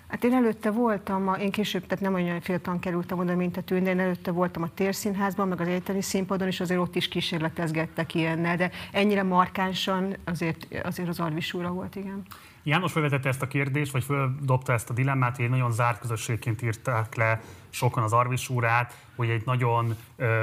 [0.08, 3.62] Hát én előtte voltam, a, én később, tehát nem olyan fiatalon kerültem oda, mint a
[3.62, 7.08] tűn, de én előtte voltam a Térszínházban, meg az egyetemi színpadon, és azért ott is
[7.08, 12.22] kísérletezgettek ilyennel, de ennyire markánsan azért, azért az Arvisúra volt, igen.
[12.68, 16.62] János felvetette ezt a kérdést, vagy földobta ezt a dilemmát, hogy egy nagyon zárt közösségként
[16.62, 19.96] írták le sokan az arvisúrát, hogy egy nagyon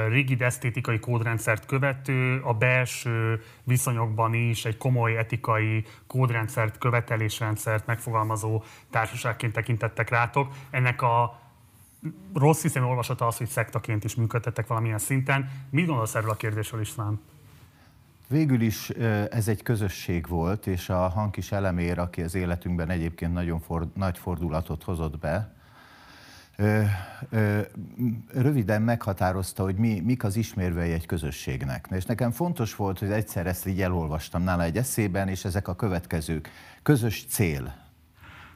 [0.08, 9.52] rigid esztétikai kódrendszert követő, a belső viszonyokban is egy komoly etikai kódrendszert, követelésrendszert megfogalmazó társaságként
[9.52, 10.52] tekintettek rátok.
[10.70, 11.40] Ennek a
[12.34, 15.50] rossz hiszem olvasata az, hogy szektaként is működtettek valamilyen szinten.
[15.70, 17.20] Mit gondolsz erről a kérdésről, István?
[18.28, 18.90] Végül is
[19.30, 24.18] ez egy közösség volt, és a Hankis Elemér, aki az életünkben egyébként nagyon for, nagy
[24.18, 25.52] fordulatot hozott be,
[26.56, 26.82] ö,
[27.30, 27.60] ö,
[28.32, 31.88] röviden meghatározta, hogy mi, mik az ismérvei egy közösségnek.
[31.90, 35.76] És nekem fontos volt, hogy egyszer ezt így elolvastam nála egy eszében, és ezek a
[35.76, 36.50] következők.
[36.82, 37.74] Közös cél,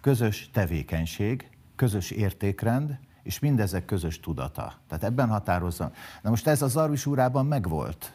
[0.01, 4.75] közös tevékenység, közös értékrend, és mindezek közös tudata.
[4.89, 5.93] Tehát ebben határozza.
[6.23, 8.13] Na most ez az Arvis úrában megvolt.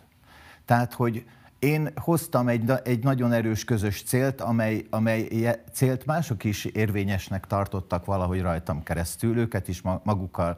[0.66, 1.26] Tehát, hogy
[1.66, 5.28] én hoztam egy, egy nagyon erős közös célt, amely, amely
[5.72, 10.58] célt mások is érvényesnek tartottak valahogy rajtam keresztül, őket is ma- magukkal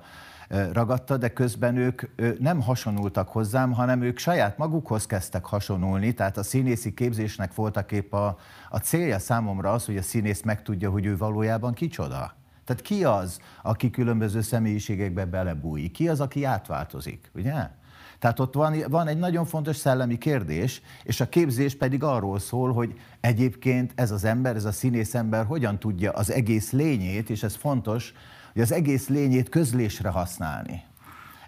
[0.71, 2.01] ragadta, de közben ők
[2.39, 8.13] nem hasonultak hozzám, hanem ők saját magukhoz kezdtek hasonulni, tehát a színészi képzésnek voltak épp
[8.13, 8.37] a,
[8.69, 12.35] a célja számomra az, hogy a színész megtudja, hogy ő valójában kicsoda.
[12.65, 15.91] Tehát ki az, aki különböző személyiségekbe belebújik?
[15.91, 17.69] Ki az, aki átváltozik, ugye?
[18.19, 22.73] Tehát ott van, van egy nagyon fontos szellemi kérdés, és a képzés pedig arról szól,
[22.73, 27.43] hogy egyébként ez az ember, ez a színész ember hogyan tudja az egész lényét, és
[27.43, 28.13] ez fontos,
[28.53, 30.83] hogy az egész lényét közlésre használni.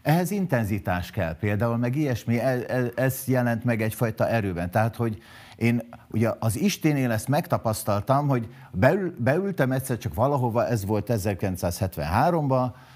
[0.01, 4.71] Ehhez intenzitás kell például, meg ilyesmi, ez, ez, ez jelent meg egyfajta erőben.
[4.71, 5.21] Tehát, hogy
[5.55, 12.71] én ugye az Isténél ezt megtapasztaltam, hogy beül, beültem egyszer csak valahova, ez volt 1973-ban,
[12.71, 12.88] ö,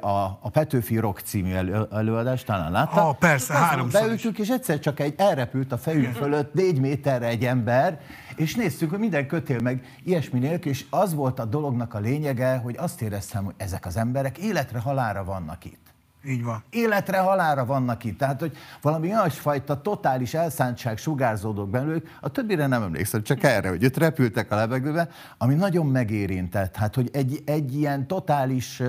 [0.00, 3.04] a, a Petőfi Rock című elő, előadást, talán láttad?
[3.04, 4.00] Ah, persze, háromszor.
[4.00, 8.00] Beültünk, és egyszer csak egy elrepült a fejünk fölött négy méterre egy ember,
[8.36, 12.56] és néztük, hogy minden kötél meg ilyesmi nélkül, és az volt a dolognak a lényege,
[12.56, 15.88] hogy azt éreztem, hogy ezek az emberek életre halára vannak itt
[16.24, 16.62] Így van.
[16.70, 18.18] életre halára vannak itt.
[18.18, 23.84] Tehát, hogy valami olyasfajta totális elszántság sugárzódott belőlük, a többire nem emlékszem, csak erre, hogy
[23.84, 26.76] ott repültek a levegőbe, ami nagyon megérintett.
[26.76, 28.82] Hát, hogy egy, egy ilyen totális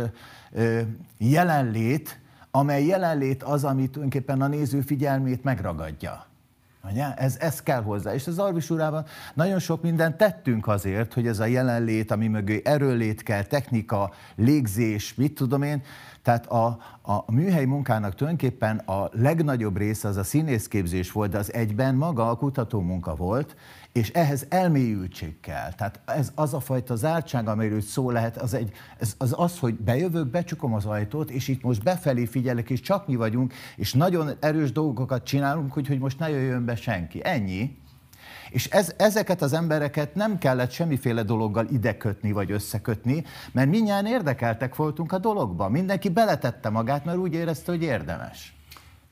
[0.52, 0.80] ö,
[1.18, 2.20] jelenlét,
[2.52, 6.29] amely jelenlét az, ami tulajdonképpen a néző figyelmét megragadja.
[6.84, 7.13] Ugye?
[7.13, 8.13] Ez, ez kell hozzá.
[8.13, 12.62] És az Arvis urában nagyon sok mindent tettünk azért, hogy ez a jelenlét, ami mögé
[12.63, 15.82] erőlét kell, technika, légzés, mit tudom én.
[16.22, 16.65] Tehát a,
[17.02, 22.30] a műhely munkának tulajdonképpen a legnagyobb része az a színészképzés volt, de az egyben maga
[22.30, 23.56] a kutató munka volt,
[23.99, 25.73] és ehhez elmélyültség kell.
[25.73, 29.75] Tehát ez az a fajta zártság, amiről szó lehet, az, egy, ez, az az, hogy
[29.75, 34.29] bejövök, becsukom az ajtót, és itt most befelé figyelek, és csak mi vagyunk, és nagyon
[34.39, 37.19] erős dolgokat csinálunk, hogy, hogy most ne jöjjön be senki.
[37.23, 37.77] Ennyi.
[38.49, 44.07] És ez, ezeket az embereket nem kellett semmiféle dologgal ide kötni, vagy összekötni, mert mindjárt
[44.07, 45.69] érdekeltek voltunk a dologba.
[45.69, 48.53] Mindenki beletette magát, mert úgy érezte, hogy érdemes.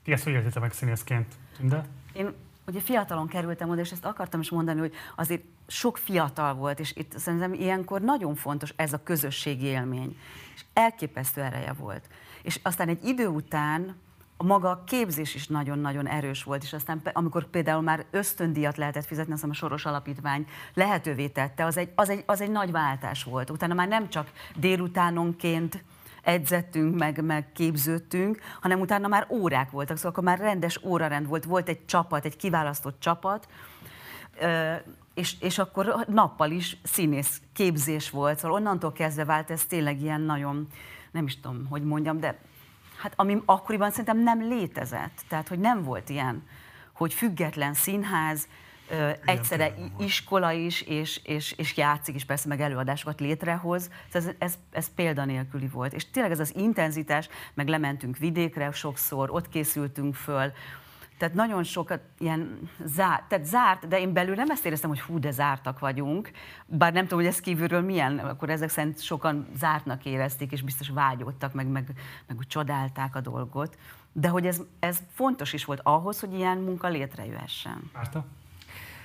[0.04, 1.26] Ti ezt hogy értitek meg színészként?
[1.60, 1.84] De?
[2.12, 2.34] Én
[2.68, 6.92] ugye fiatalon kerültem oda, és ezt akartam is mondani, hogy azért sok fiatal volt, és
[6.96, 10.16] itt szerintem ilyenkor nagyon fontos ez a közösségi élmény.
[10.54, 12.08] És elképesztő ereje volt.
[12.42, 13.96] És aztán egy idő után
[14.40, 19.06] a maga a képzés is nagyon-nagyon erős volt, és aztán amikor például már ösztöndíjat lehetett
[19.06, 23.24] fizetni, azt a Soros Alapítvány lehetővé tette, az egy, az, egy, az egy nagy váltás
[23.24, 23.50] volt.
[23.50, 25.84] Utána már nem csak délutánonként
[26.22, 31.44] edzettünk, meg, meg képződtünk, hanem utána már órák voltak, szóval akkor már rendes órarend volt,
[31.44, 33.48] volt egy csapat, egy kiválasztott csapat,
[35.14, 40.20] és, és akkor nappal is színész képzés volt, szóval onnantól kezdve vált ez tényleg ilyen
[40.20, 40.66] nagyon,
[41.10, 42.38] nem is tudom, hogy mondjam, de
[42.98, 45.24] hát ami akkoriban szerintem nem létezett.
[45.28, 46.42] Tehát, hogy nem volt ilyen,
[46.92, 48.48] hogy független színház,
[48.90, 53.90] ö, egyszerre iskola is, és, és, és játszik is, persze meg előadásokat létrehoz.
[54.12, 55.92] Ez, ez, ez példanélküli volt.
[55.92, 60.52] És tényleg ez az intenzitás, meg lementünk vidékre sokszor, ott készültünk föl,
[61.18, 65.18] tehát nagyon sokat ilyen zárt, tehát zárt, de én belül nem ezt éreztem, hogy hú,
[65.18, 66.30] de zártak vagyunk,
[66.66, 70.88] bár nem tudom, hogy ez kívülről milyen, akkor ezek szerint sokan zártnak érezték, és biztos
[70.88, 71.92] vágyódtak, meg, meg,
[72.26, 73.78] meg úgy csodálták a dolgot.
[74.12, 77.90] De hogy ez, ez fontos is volt ahhoz, hogy ilyen munka létrejöhessen.
[77.92, 78.24] Márta?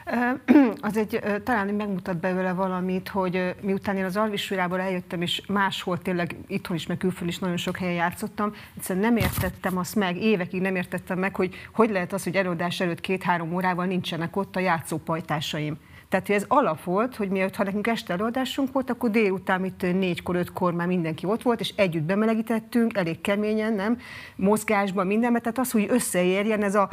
[0.82, 6.36] Az egy, talán megmutat belőle valamit, hogy miután én az Alvisúrából eljöttem, és máshol tényleg
[6.48, 10.62] itthon is, meg külföldön is nagyon sok helyen játszottam, egyszerűen nem értettem azt meg, évekig
[10.62, 14.60] nem értettem meg, hogy hogy lehet az, hogy előadás előtt két-három órával nincsenek ott a
[14.60, 15.78] játszópajtásaim.
[16.14, 19.82] Tehát hogy ez alap volt, hogy miatt, ha nekünk este előadásunk volt, akkor délután itt
[19.82, 23.98] négykor, ötkor már mindenki ott volt, és együtt bemelegítettünk, elég keményen, nem?
[24.36, 26.90] Mozgásban, mindenben, tehát az, hogy összeérjen ez a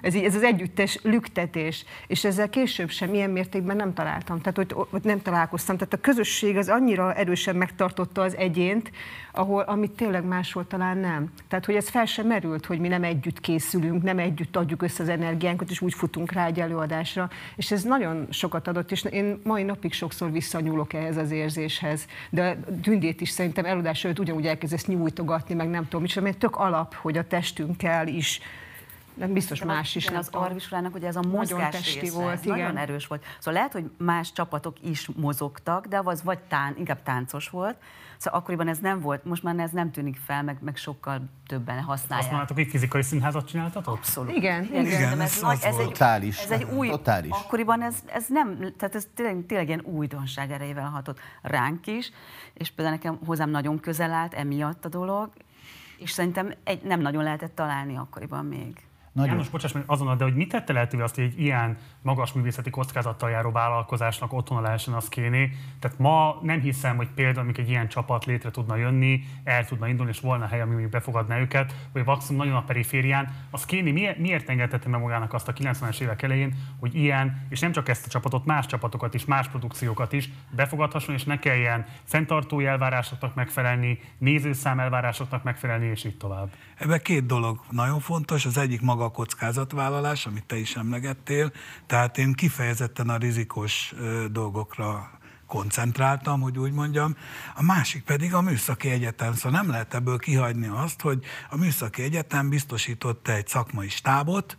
[0.00, 1.84] ez, ez az együttes lüktetés.
[2.06, 5.76] És ezzel később sem ilyen mértékben nem találtam, tehát hogy, hogy nem találkoztam.
[5.76, 8.90] Tehát a közösség az annyira erősen megtartotta az egyént,
[9.32, 11.30] ahol, amit tényleg máshol talán nem.
[11.48, 15.02] Tehát, hogy ez fel sem merült, hogy mi nem együtt készülünk, nem együtt adjuk össze
[15.02, 17.30] az energiánkat, és úgy futunk rá egy előadásra.
[17.56, 17.82] És ez
[18.14, 22.06] nagyon sokat adott, és én mai napig sokszor visszanyúlok ehhez az érzéshez.
[22.30, 26.38] De Dündét is szerintem előadás előtt ugyanúgy elkezd ezt nyújtogatni, meg nem tudom, micsoda, mert
[26.38, 28.40] tök alap, hogy a testünkkel is
[29.14, 30.06] nem biztos de más is.
[30.06, 32.58] Az Arvisulának ugye ez a mozgás része, volt, igen.
[32.58, 33.24] nagyon erős volt.
[33.38, 37.76] Szóval lehet, hogy más csapatok is mozogtak, de az vagy tán, inkább táncos volt,
[38.24, 41.82] Szóval akkoriban ez nem volt, most már ez nem tűnik fel, meg, meg sokkal többen
[41.82, 42.20] használják.
[42.20, 43.94] Azt mondhatok, hogy fizikai színházat csináltatok?
[43.94, 44.36] Abszolút.
[44.36, 44.84] Igen, igen.
[44.84, 47.30] igen ez, nagy, ez, egy, totális, ez egy új, totális.
[47.30, 52.10] akkoriban ez, ez nem, tehát ez tényleg, tényleg ilyen újdonság erejével hatott ránk is,
[52.54, 55.30] és például nekem hozzám nagyon közel állt emiatt a dolog,
[55.98, 58.82] és szerintem egy, nem nagyon lehetett találni akkoriban még.
[59.14, 59.30] Nagyon.
[59.30, 62.70] János, bocsáss meg azonnal, de hogy mit tette lehetővé azt, hogy egy ilyen magas művészeti
[62.70, 65.50] kockázattal járó vállalkozásnak otthon lehessen azt kéni?
[65.78, 69.88] Tehát ma nem hiszem, hogy például, amikor egy ilyen csapat létre tudna jönni, el tudna
[69.88, 73.34] indulni, és volna hely, ami mondjuk befogadná őket, vagy Vaxum nagyon a periférián.
[73.50, 77.60] Az kéni miért, miért engedhette meg magának azt a 90-es évek elején, hogy ilyen, és
[77.60, 81.86] nem csak ezt a csapatot, más csapatokat is, más produkciókat is befogadhasson, és ne kelljen
[82.04, 86.50] fenntartói elvárásoknak megfelelni, nézőszám elvárásoknak megfelelni, és így tovább.
[86.78, 88.46] Ebben két dolog nagyon fontos.
[88.46, 91.52] Az egyik maga a kockázatvállalás, amit te is emlegettél.
[91.86, 93.94] Tehát én kifejezetten a rizikos
[94.30, 95.10] dolgokra
[95.46, 97.16] koncentráltam, hogy úgy mondjam.
[97.54, 99.34] A másik pedig a műszaki egyetem.
[99.34, 104.58] Szóval nem lehet ebből kihagyni azt, hogy a műszaki egyetem biztosította egy szakmai stábot,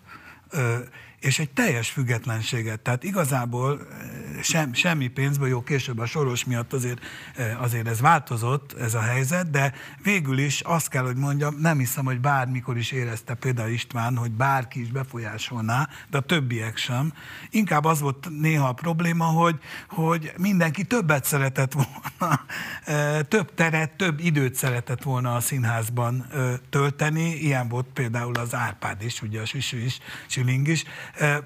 [1.25, 2.79] és egy teljes függetlenséget.
[2.79, 6.99] Tehát igazából eh, sem, semmi pénzből, jó, később a soros miatt azért,
[7.35, 11.77] eh, azért ez változott, ez a helyzet, de végül is azt kell, hogy mondjam, nem
[11.77, 17.13] hiszem, hogy bármikor is érezte például István, hogy bárki is befolyásolná, de a többiek sem.
[17.49, 19.59] Inkább az volt néha a probléma, hogy,
[19.89, 22.41] hogy mindenki többet szeretett volna,
[22.85, 26.25] eh, több teret, több időt szeretett volna a színházban
[26.69, 27.33] tölteni.
[27.33, 30.83] Ilyen volt például az Árpád is, ugye a Süsű is, Siling is,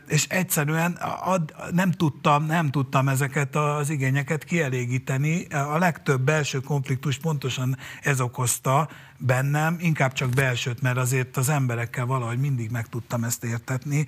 [0.07, 5.45] és egyszerűen ad, nem, tudtam, nem tudtam ezeket az igényeket kielégíteni.
[5.45, 12.05] A legtöbb belső konfliktus pontosan ez okozta bennem, inkább csak belsőt, mert azért az emberekkel
[12.05, 14.07] valahogy mindig meg tudtam ezt értetni.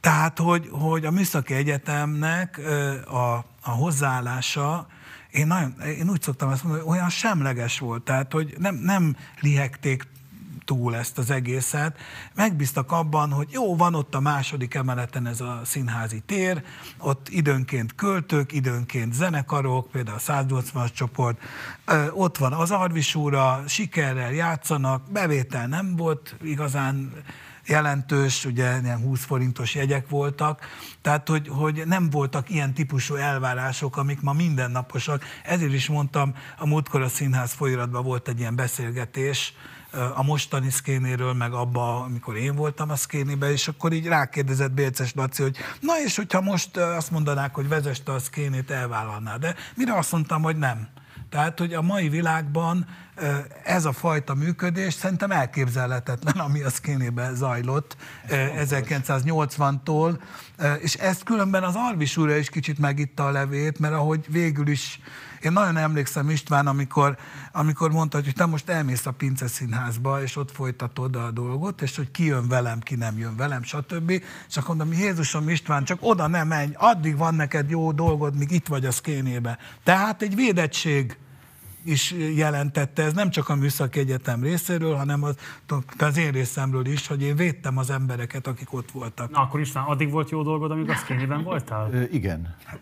[0.00, 2.60] Tehát, hogy, hogy a Műszaki Egyetemnek
[3.06, 4.86] a, a hozzáállása,
[5.30, 9.16] én, nagyon, én úgy szoktam ezt mondani, hogy olyan semleges volt, tehát hogy nem, nem
[9.40, 10.06] lihegték
[10.64, 11.98] túl ezt az egészet.
[12.34, 16.62] Megbíztak abban, hogy jó, van ott a második emeleten ez a színházi tér,
[16.98, 21.40] ott időnként költők, időnként zenekarok, például a 180-as csoport,
[22.10, 27.12] ott van az Arvisúra, sikerrel játszanak, bevétel nem volt igazán
[27.66, 30.66] jelentős, ugye ilyen 20 forintos jegyek voltak,
[31.00, 35.24] tehát hogy, hogy nem voltak ilyen típusú elvárások, amik ma mindennaposak.
[35.44, 39.54] Ezért is mondtam, a múltkor a Színház folyiratban volt egy ilyen beszélgetés,
[40.14, 45.12] a mostani szkénéről, meg abba, amikor én voltam a szkénébe, és akkor így rákérdezett Bélces
[45.14, 49.36] Laci, hogy na és hogyha most azt mondanák, hogy vezeste a szkénét, elvállalná.
[49.36, 50.88] De mire azt mondtam, hogy nem.
[51.30, 52.86] Tehát, hogy a mai világban
[53.64, 57.96] ez a fajta működés szerintem elképzelhetetlen, ami a szkénében zajlott
[58.28, 60.18] 1980-tól,
[60.80, 65.00] és ezt különben az Arvis úrja is kicsit megitta a levét, mert ahogy végül is
[65.44, 67.16] én nagyon emlékszem István, amikor,
[67.52, 71.96] amikor mondta, hogy te most elmész a Pince Színházba, és ott folytatod a dolgot, és
[71.96, 74.10] hogy ki jön velem, ki nem jön velem, stb.
[74.48, 78.50] És akkor mondom, Jézusom István, csak oda nem menj, addig van neked jó dolgod, míg
[78.50, 79.58] itt vagy a szkénébe.
[79.84, 81.16] Tehát egy védettség
[81.84, 85.36] is jelentette, ez nem csak a Műszaki Egyetem részéről, hanem az,
[85.98, 89.30] az én részemről is, hogy én védtem az embereket, akik ott voltak.
[89.30, 91.88] Na, akkor is addig volt jó dolgod, amíg a szkénében voltál?
[91.92, 92.56] Ö, igen.
[92.64, 92.80] Hát,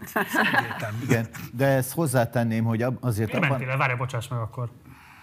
[1.02, 1.26] igen.
[1.52, 3.32] De ezt hozzátenném, hogy azért...
[3.32, 3.76] Miért mentél el?
[3.76, 4.68] Várj, bocsáss meg akkor.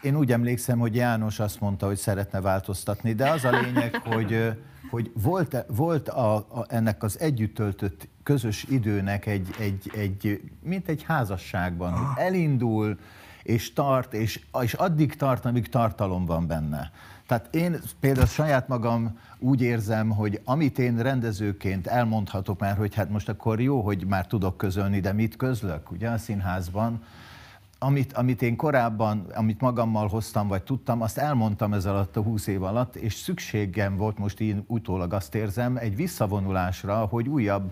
[0.02, 4.58] Én úgy emlékszem, hogy János azt mondta, hogy szeretne változtatni, de az a lényeg, hogy,
[4.90, 10.88] hogy volt, volt a, a, ennek az együtt töltött közös időnek egy, egy, egy mint
[10.88, 12.98] egy házasságban, hogy elindul,
[13.47, 16.91] és tart, és, és addig tart, amíg tartalom van benne.
[17.27, 23.10] Tehát én például saját magam úgy érzem, hogy amit én rendezőként elmondhatok már, hogy hát
[23.10, 27.03] most akkor jó, hogy már tudok közölni, de mit közlök, ugye a színházban,
[27.79, 32.47] amit, amit én korábban, amit magammal hoztam, vagy tudtam, azt elmondtam ez alatt a húsz
[32.47, 37.71] év alatt, és szükségem volt most én utólag azt érzem, egy visszavonulásra, hogy újabb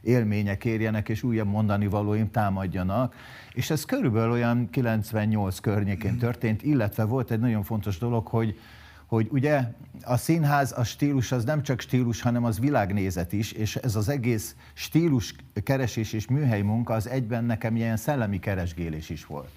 [0.00, 3.14] élmények érjenek, és újabb mondani valóim támadjanak.
[3.52, 8.58] És ez körülbelül olyan 98 környékén történt, illetve volt egy nagyon fontos dolog, hogy,
[9.06, 9.62] hogy ugye
[10.02, 14.08] a színház, a stílus az nem csak stílus, hanem az világnézet is, és ez az
[14.08, 19.50] egész stílus keresés és műhely munka az egyben nekem ilyen szellemi keresgélés is volt.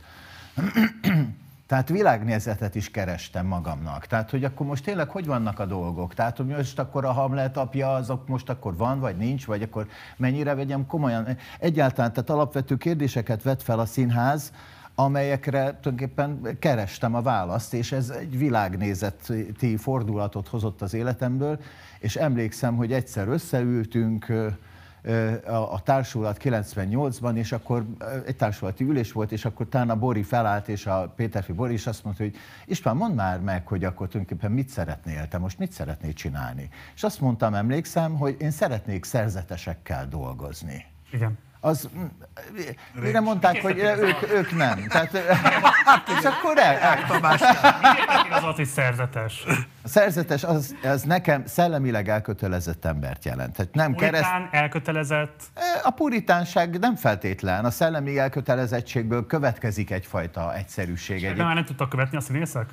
[1.69, 4.05] Tehát világnézetet is kerestem magamnak.
[4.05, 6.13] Tehát, hogy akkor most tényleg hogy vannak a dolgok?
[6.13, 9.87] Tehát, hogy most akkor a Hamlet apja, azok most akkor van, vagy nincs, vagy akkor
[10.17, 11.37] mennyire vegyem komolyan?
[11.59, 14.53] Egyáltalán, tehát alapvető kérdéseket vet fel a színház,
[14.95, 21.59] amelyekre tulajdonképpen kerestem a választ, és ez egy világnézeti fordulatot hozott az életemből,
[21.99, 24.33] és emlékszem, hogy egyszer összeültünk,
[25.71, 27.85] a társulat 98-ban, és akkor
[28.25, 31.87] egy társulati ülés volt, és akkor talán a Bori felállt, és a Péterfi Bori is
[31.87, 32.35] azt mondta, hogy
[32.65, 36.69] István, mondd már meg, hogy akkor tulajdonképpen mit szeretnél, te most mit szeretnél csinálni.
[36.95, 40.85] És azt mondtam, emlékszem, hogy én szeretnék szerzetesekkel dolgozni.
[41.11, 42.05] Igen az, mm,
[42.93, 44.87] mire mondták, hogy ők, ők nem.
[44.87, 45.13] Tehát,
[46.19, 46.97] és akkor el, el.
[48.29, 49.43] az az, hogy szerzetes?
[49.83, 53.55] A szerzetes az, az nekem szellemileg elkötelezett embert jelent.
[53.55, 54.53] Tehát nem Puritán kereszt...
[54.53, 55.43] elkötelezett?
[55.83, 57.65] A puritánság nem feltétlen.
[57.65, 61.35] A szellemi elkötelezettségből következik egyfajta egyszerűség.
[61.35, 62.69] De már nem tudtak követni a színészek?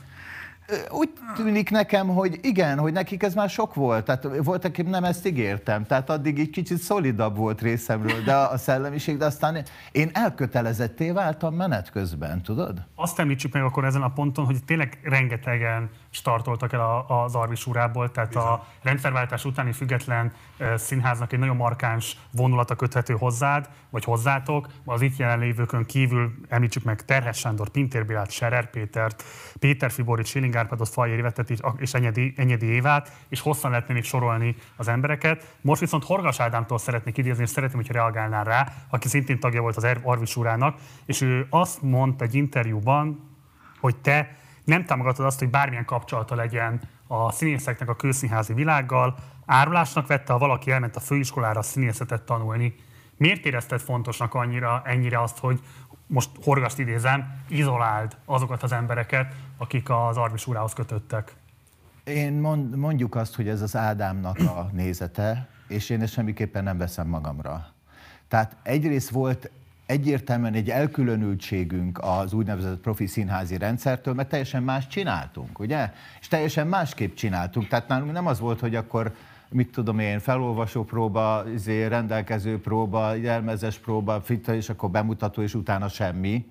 [0.90, 4.05] Úgy tűnik nekem, hogy igen, hogy nekik ez már sok volt.
[4.05, 5.85] Tehát volt, aki nem ezt ígértem.
[5.85, 11.55] Tehát addig egy kicsit szolidabb volt részemről, de a szellemiség, de aztán én elkötelezetté váltam
[11.55, 12.79] menet közben, tudod?
[12.94, 18.11] Azt említsük meg akkor ezen a ponton, hogy tényleg rengetegen startoltak el az Arvis urából,
[18.11, 18.45] tehát Bizony.
[18.45, 20.33] a rendszerváltás utáni független
[20.75, 24.69] színháznak egy nagyon markáns vonulata köthető hozzád, vagy hozzátok.
[24.85, 29.25] Az itt jelenlévőkön kívül említsük meg Terhes Sándor, Pintér Bilát, Serer Pétert,
[29.59, 34.57] Péter Fiborit, Schilling Árpádot, Fajéri Vetet és Enyedi, Enyedi Évát, és hosszan lehetne még sorolni
[34.77, 35.57] az embereket.
[35.61, 39.77] Most viszont Horgas Ádámtól szeretnék idézni, és szeretném, hogyha reagálnál rá, aki szintén tagja volt
[39.77, 43.35] az Arvis urának, és ő azt mondta egy interjúban,
[43.81, 49.14] hogy te nem támogatod azt, hogy bármilyen kapcsolata legyen a színészeknek a kőszínházi világgal.
[49.46, 52.74] Árulásnak vette, ha valaki elment a főiskolára színészetet tanulni.
[53.16, 55.61] Miért érezted fontosnak annyira, ennyire azt, hogy
[56.07, 61.37] most horgast idézem, izoláld azokat az embereket, akik az Arvis urához kötöttek?
[62.05, 66.79] Én mond, mondjuk azt, hogy ez az Ádámnak a nézete, és én ezt semmiképpen nem
[66.79, 67.66] veszem magamra.
[68.29, 69.50] Tehát egyrészt volt
[69.87, 75.92] egyértelműen egy elkülönültségünk az úgynevezett profi színházi rendszertől, mert teljesen más csináltunk, ugye?
[76.20, 77.68] És teljesen másképp csináltunk.
[77.68, 79.14] Tehát nálunk nem az volt, hogy akkor
[79.51, 85.55] mit tudom én, felolvasó próba, izé, rendelkező próba, jelmezes próba, fitta, és akkor bemutató, és
[85.55, 86.44] utána semmi,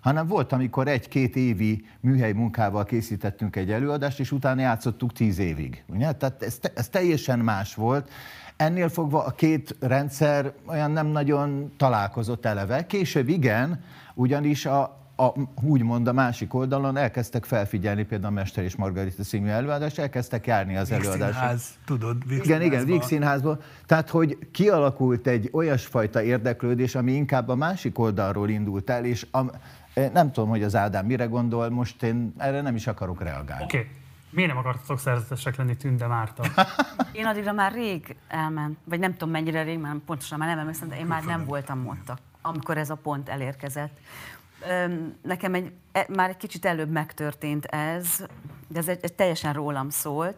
[0.00, 5.84] hanem volt, amikor egy-két évi műhely munkával készítettünk egy előadást, és utána játszottuk tíz évig.
[5.86, 6.12] Ugye?
[6.12, 8.10] Tehát ez, ez teljesen más volt.
[8.56, 12.86] Ennél fogva a két rendszer olyan nem nagyon találkozott eleve.
[12.86, 13.80] Később igen,
[14.14, 15.32] ugyanis a, a,
[15.62, 20.76] úgymond a másik oldalon elkezdtek felfigyelni például a Mester és Margarita című előadást, elkezdtek járni
[20.76, 21.32] az előadásra.
[21.32, 23.60] Színház, tudod, Víg Igen, igen, Víg színházban.
[23.86, 29.40] Tehát, hogy kialakult egy olyasfajta érdeklődés, ami inkább a másik oldalról indult el, és a,
[30.12, 33.64] nem tudom, hogy az Ádám mire gondol, most én erre nem is akarok reagálni.
[33.64, 33.90] Oké, okay.
[34.30, 36.44] Miért nem akartatok szerzetesek lenni Tünde Márta?
[37.12, 40.88] Én addigra már rég elment, vagy nem tudom mennyire rég, mert pontosan már nem emlékszem,
[40.88, 43.98] de én már nem voltam ott, amikor ez a pont elérkezett.
[45.22, 48.24] Nekem egy, e, már egy kicsit előbb megtörtént ez,
[48.68, 50.36] de ez egy, egy teljesen rólam szólt.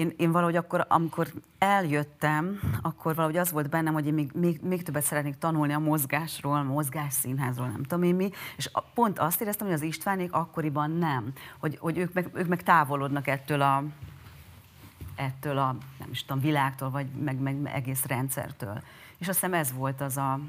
[0.00, 4.60] Én, én valahogy akkor, amikor eljöttem, akkor valahogy az volt bennem, hogy én még, még,
[4.62, 9.40] még többet szeretnék tanulni a mozgásról, a mozgásszínházról, nem tudom én mi, és pont azt
[9.40, 13.84] éreztem, hogy az Istvánék akkoriban nem, hogy, hogy ők, meg, ők meg távolodnak ettől a,
[15.16, 18.82] ettől a, nem is tudom, világtól, vagy meg, meg egész rendszertől.
[19.18, 20.40] És azt hiszem ez volt az a,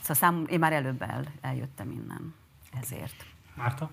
[0.00, 2.34] Szóval szám, én már előbb el, eljöttem innen
[2.80, 3.26] ezért.
[3.54, 3.90] Márta?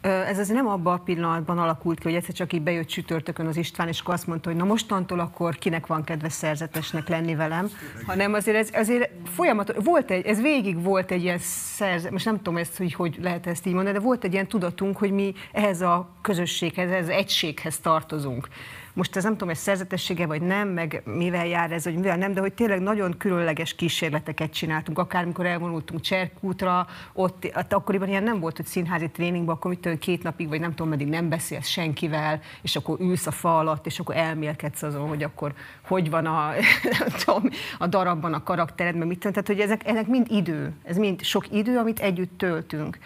[0.00, 3.56] Ez azért nem abban a pillanatban alakult ki, hogy egyszer csak így bejött csütörtökön az
[3.56, 7.70] István, és akkor azt mondta, hogy na mostantól akkor kinek van kedve szerzetesnek lenni velem,
[8.06, 12.36] hanem azért ez azért folyamatos, volt egy, ez végig volt egy ilyen szerzet, most nem
[12.36, 15.34] tudom ezt, hogy hogy lehet ezt így mondani, de volt egy ilyen tudatunk, hogy mi
[15.52, 18.48] ehhez a közösséghez, ehhez az egységhez tartozunk.
[18.94, 22.34] Most ez nem tudom, ez szerzetessége vagy nem, meg mivel jár ez, vagy mivel nem,
[22.34, 28.22] de hogy tényleg nagyon különleges kísérleteket csináltunk, akár mikor elvonultunk Cserkútra, ott, ott akkoriban ilyen
[28.22, 31.68] nem volt, hogy színházi tréningban, akkor mit két napig, vagy nem tudom, meddig nem beszélsz
[31.68, 35.54] senkivel, és akkor ülsz a fa alatt, és akkor elmélkedsz azon, hogy akkor
[35.86, 36.50] hogy van a,
[36.98, 39.32] nem tudom, a darabban a karaktered, meg mit tudom.
[39.32, 42.98] Tehát, hogy ezek, ezek mind idő, ez mind sok idő, amit együtt töltünk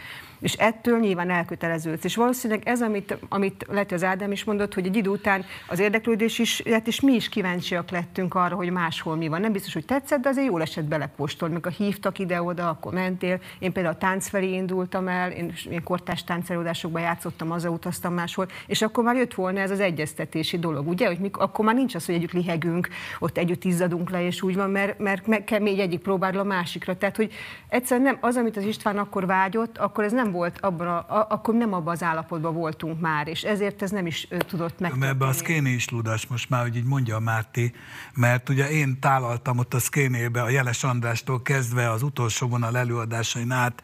[0.45, 2.05] és ettől nyilván elköteleződsz.
[2.05, 5.79] És valószínűleg ez, amit, amit lehet, az Ádám is mondott, hogy egy idő után az
[5.79, 9.41] érdeklődés is, hát és mi is kíváncsiak lettünk arra, hogy máshol mi van.
[9.41, 13.41] Nem biztos, hogy tetszett, de azért jól esett belepostol, a hívtak ide-oda, akkor mentél.
[13.59, 18.49] Én például a tánc felé indultam el, én, én kortás táncelődásokban játszottam, az utaztam máshol,
[18.67, 21.07] és akkor már jött volna ez az egyeztetési dolog, ugye?
[21.07, 22.89] Hogy mikor, akkor már nincs az, hogy együtt lihegünk,
[23.19, 26.43] ott együtt izzadunk le, és úgy van, mert, mert meg kell még egyik próbálni a
[26.43, 26.97] másikra.
[26.97, 27.33] Tehát, hogy
[27.69, 31.27] egyszerűen nem, az, amit az István akkor vágyott, akkor ez nem volt abban, a, a,
[31.29, 34.97] akkor nem abban az állapotban voltunk már, és ezért ez nem is ő, tudott meg.
[34.97, 37.73] Mert ebbe a szkéné is ludas most már, hogy így mondja a Márti,
[38.15, 43.51] mert ugye én tálaltam ott a szkénébe a Jeles Andrástól kezdve az utolsó vonal előadásain
[43.51, 43.83] át,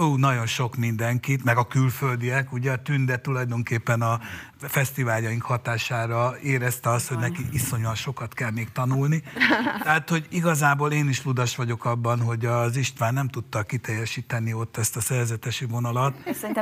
[0.00, 4.20] ó, nagyon sok mindenkit, meg a külföldiek, ugye a Tünde tulajdonképpen a
[4.68, 9.22] fesztiváljaink hatására érezte azt, hogy neki iszonyúan sokat kell még tanulni.
[9.84, 14.76] Tehát, hogy igazából én is ludas vagyok abban, hogy az István nem tudta kiteljesíteni ott
[14.76, 16.14] ezt a szerzetesi vonalat,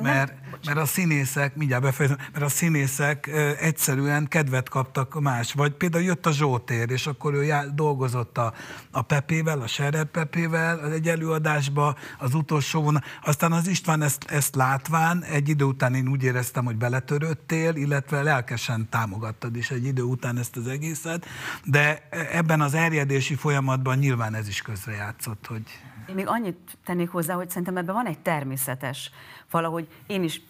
[0.02, 0.32] mert,
[0.64, 3.26] mert a színészek, mindjárt befejezem, mert a színészek
[3.60, 5.52] egyszerűen kedvet kaptak más.
[5.52, 8.52] Vagy például jött a Zsótér, és akkor ő já, dolgozott a,
[8.90, 13.02] a Pepével, a Serer Pepével az egy előadásba, az utolsó vonal.
[13.22, 18.22] Aztán az István ezt, ezt látván, egy idő után én úgy éreztem, hogy beletörődtél, illetve
[18.22, 21.26] lelkesen támogattad is egy idő után ezt az egészet,
[21.64, 25.62] de ebben az erjedési folyamatban nyilván ez is közrejátszott, hogy...
[26.08, 29.10] Én még annyit tennék hozzá, hogy szerintem ebben van egy természetes,
[29.50, 30.42] valahogy én is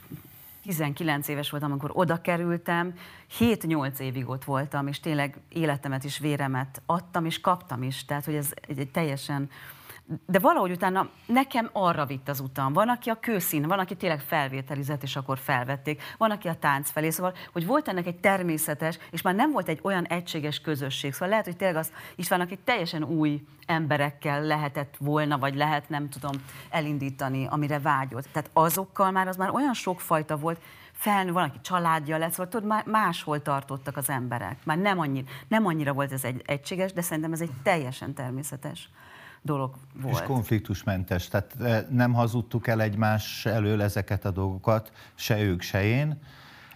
[0.63, 2.95] 19 éves voltam, amikor oda kerültem,
[3.39, 8.05] 7-8 évig ott voltam, és tényleg életemet is, véremet adtam, és kaptam is.
[8.05, 9.51] Tehát, hogy ez egy, teljesen
[10.27, 12.73] de valahogy utána nekem arra vitt az utam.
[12.73, 16.03] Van, aki a kőszín, van, aki tényleg felvételizett, és akkor felvették.
[16.19, 17.11] Van, aki a tánc felé.
[17.11, 21.13] Szóval, hogy volt ennek egy természetes, és már nem volt egy olyan egységes közösség.
[21.13, 26.09] Szóval lehet, hogy tényleg az Istvánnak egy teljesen új emberekkel lehetett volna, vagy lehet, nem
[26.09, 26.33] tudom,
[26.71, 28.29] elindítani, amire vágyott.
[28.33, 30.61] Tehát azokkal már az már olyan sokfajta volt,
[30.93, 34.59] felnő, van, aki családja lett, szóval tudod, máshol tartottak az emberek.
[34.65, 38.89] Már nem annyira, nem annyira volt ez egy egységes, de szerintem ez egy teljesen természetes
[39.43, 40.15] dolog volt.
[40.15, 45.85] És konfliktusmentes, tehát eh, nem hazudtuk el egymás elől ezeket a dolgokat, se ők, se
[45.85, 46.19] én.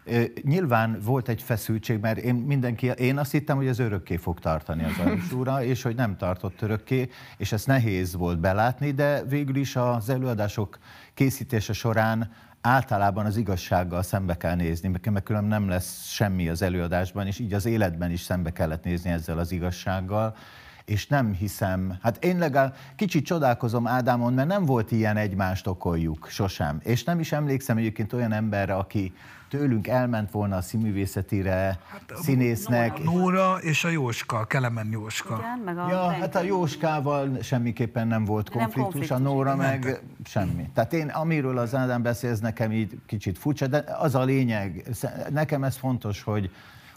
[0.04, 4.38] Eh, nyilván volt egy feszültség, mert én mindenki, én azt hittem, hogy ez örökké fog
[4.38, 9.56] tartani az Arusúra, és hogy nem tartott örökké, és ezt nehéz volt belátni, de végül
[9.56, 10.78] is az előadások
[11.14, 17.26] készítése során általában az igazsággal szembe kell nézni, mert különben nem lesz semmi az előadásban,
[17.26, 20.36] és így az életben is szembe kellett nézni ezzel az igazsággal
[20.84, 26.26] és nem hiszem, hát én legalább kicsit csodálkozom Ádámon, mert nem volt ilyen egymást okoljuk
[26.30, 26.80] sosem.
[26.82, 29.12] És nem is emlékszem egyébként olyan emberre, aki
[29.48, 33.02] tőlünk elment volna a színművészetire, hát, színésznek.
[33.02, 35.36] Nóra, Nóra és a Jóska, Kelemen Jóska.
[35.38, 39.56] Igen, meg a ja, hát a Jóskával semmiképpen nem volt konfliktus, nem konfliktus a Nóra
[39.56, 39.94] meg nem.
[40.24, 40.70] semmi.
[40.74, 44.84] Tehát én, amiről az Ádám beszél, ez nekem így kicsit furcsa, de az a lényeg,
[45.30, 46.50] nekem ez fontos, hogy,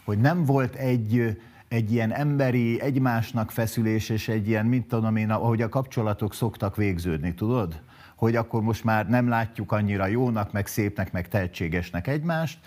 [0.04, 1.36] hogy nem volt egy
[1.68, 6.76] egy ilyen emberi, egymásnak feszülés, és egy ilyen, mint tudom én, ahogy a kapcsolatok szoktak
[6.76, 7.80] végződni, tudod?
[8.16, 12.58] Hogy akkor most már nem látjuk annyira jónak, meg szépnek, meg tehetségesnek egymást,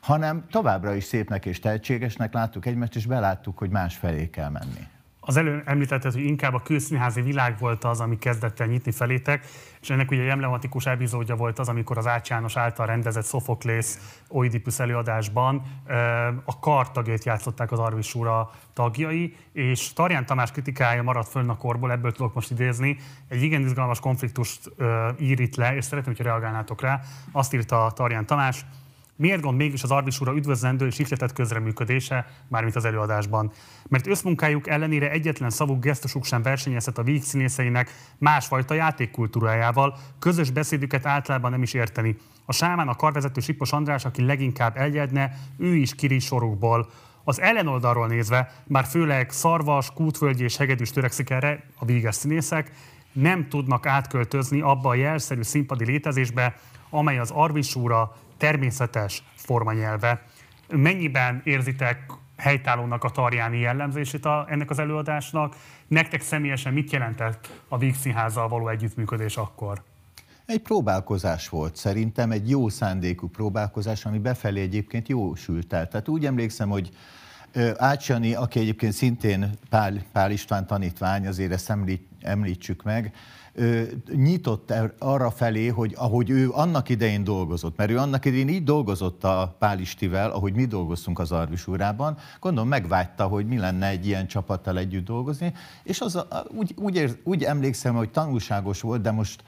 [0.00, 4.86] hanem továbbra is szépnek és tehetségesnek láttuk egymást, és beláttuk, hogy más felé kell menni.
[5.28, 9.46] Az elő említetted, hogy inkább a külszínházi világ volt az, ami kezdett el nyitni felétek,
[9.80, 13.86] és ennek ugye emblematikus epizódja volt az, amikor az Ács János által rendezett Sophocles
[14.28, 15.62] Oidipus előadásban
[16.44, 21.92] a kar tagjait játszották az Arvisúra tagjai, és Tarján Tamás kritikája maradt fönn a korból,
[21.92, 22.96] ebből tudok most idézni,
[23.28, 24.70] egy igen izgalmas konfliktust
[25.18, 27.00] ír itt le, és szeretném, hogy reagálnátok rá.
[27.32, 28.64] Azt írta Tarján Tamás,
[29.16, 33.52] Miért gond mégis az Arvis ura üdvözlendő és ihletett közreműködése, mármint az előadásban?
[33.88, 41.06] Mert összmunkájuk ellenére egyetlen szavuk, gesztusuk sem versenyezhet a víg színészeinek másfajta játékkultúrájával, közös beszédüket
[41.06, 42.16] általában nem is érteni.
[42.44, 46.88] A sámán a karvezető Sipos András, aki leginkább eljedne, ő is kiri sorukból.
[47.24, 52.72] Az ellenoldalról nézve, már főleg szarvas, kútvölgyi és hegedűs törekszik erre a víges színészek,
[53.12, 56.56] nem tudnak átköltözni abba a jelszerű színpadi létezésbe,
[56.90, 60.22] amely az Arvisúra természetes formanyelve.
[60.68, 65.56] Mennyiben érzitek helytállónak a tarjáni jellemzését a, ennek az előadásnak?
[65.86, 69.82] Nektek személyesen mit jelentett a Víg Színházzal való együttműködés akkor?
[70.46, 75.88] Egy próbálkozás volt szerintem, egy jó szándékú próbálkozás, ami befelé egyébként jó sült el.
[75.88, 76.90] Tehát úgy emlékszem, hogy
[77.76, 83.14] Ácsani, aki egyébként szintén Pál, Pál István tanítvány, azért ezt említ, említsük meg,
[84.14, 89.24] nyitott arra felé, hogy ahogy ő annak idején dolgozott, mert ő annak idején így dolgozott
[89.24, 94.26] a Pálistivel, ahogy mi dolgoztunk az Arvis úrában, gondolom megvágyta, hogy mi lenne egy ilyen
[94.26, 95.52] csapattal együtt dolgozni,
[95.82, 99.42] és az a, úgy, úgy, ér, úgy emlékszem, hogy tanulságos volt, de most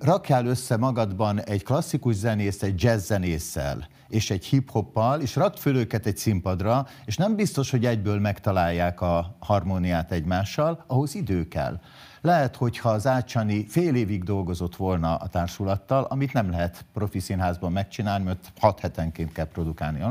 [0.00, 5.76] rakjál össze magadban egy klasszikus zenész, egy jazz zenésszel, és egy hip-hoppal, és rakd föl
[5.76, 11.80] őket egy színpadra, és nem biztos, hogy egyből megtalálják a harmóniát egymással, ahhoz idő kell.
[12.24, 17.72] Lehet, hogyha az Ácsani fél évig dolgozott volna a társulattal, amit nem lehet profi színházban
[17.72, 20.04] megcsinálni, mert hat hetenként kell produkálni,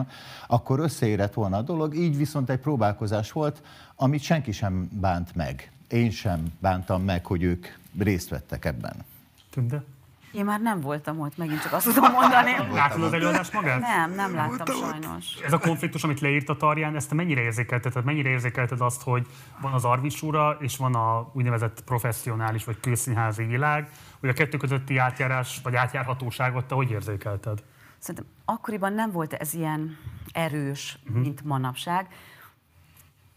[0.47, 3.61] akkor összeérett volna a dolog, így viszont egy próbálkozás volt,
[3.95, 5.71] amit senki sem bánt meg.
[5.87, 7.67] Én sem bántam meg, hogy ők
[7.99, 8.95] részt vettek ebben.
[9.49, 9.83] Tünde?
[10.31, 12.51] Én már nem voltam ott, megint csak azt tudom mondani.
[12.73, 13.79] Látod az előadást magát?
[13.79, 15.35] Nem, nem láttam sajnos.
[15.45, 17.91] Ez a konfliktus, amit leírt a Tarján, ezt te mennyire érzékelted?
[17.91, 19.27] Tehát mennyire érzékelted azt, hogy
[19.61, 24.97] van az Arvisúra, és van a úgynevezett professzionális vagy külszínházi világ, hogy a kettő közötti
[24.97, 27.63] átjárás vagy átjárhatóságot te hogy érzékelted?
[27.97, 29.97] Szerintem akkoriban nem volt ez ilyen
[30.31, 31.21] erős, uh-huh.
[31.21, 32.07] mint manapság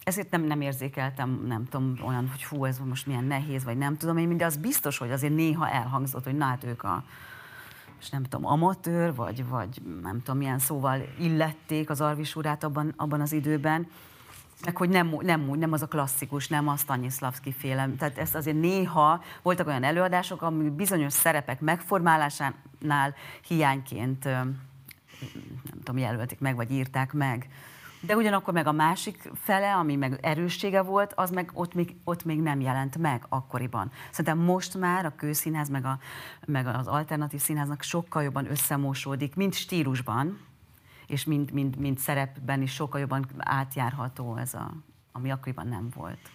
[0.05, 3.97] ezért nem, nem érzékeltem, nem tudom, olyan, hogy fú, ez most milyen nehéz, vagy nem
[3.97, 7.05] tudom én, de az biztos, hogy azért néha elhangzott, hogy na hát ők a,
[8.01, 13.21] és nem tudom, amatőr, vagy, vagy nem tudom, milyen szóval illették az Arvisúrát abban, abban
[13.21, 13.87] az időben,
[14.65, 17.89] meg hogy nem, nem, nem az a klasszikus, nem a Stanislavski féle.
[17.99, 23.15] Tehát ezt azért néha voltak olyan előadások, ami bizonyos szerepek megformálásánál
[23.47, 27.49] hiányként nem tudom, jelölték meg, vagy írták meg.
[28.07, 32.25] De ugyanakkor meg a másik fele, ami meg erőssége volt, az meg ott még, ott
[32.25, 33.91] még nem jelent meg akkoriban.
[34.11, 35.99] Szerintem most már a kőszínház, meg, a,
[36.47, 40.41] meg az alternatív színháznak sokkal jobban összemosódik, mint stílusban,
[41.07, 44.73] és mint, mint, mint szerepben is sokkal jobban átjárható ez a,
[45.13, 46.31] ami akkoriban nem volt.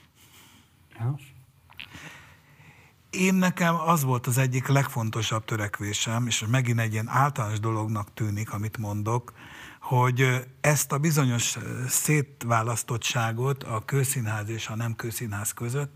[3.10, 8.54] Én nekem az volt az egyik legfontosabb törekvésem, és megint egy ilyen általános dolognak tűnik,
[8.54, 9.34] amit mondok,
[9.80, 11.58] hogy ezt a bizonyos
[11.88, 15.96] szétválasztottságot a kőszínház és a nem kőszínház között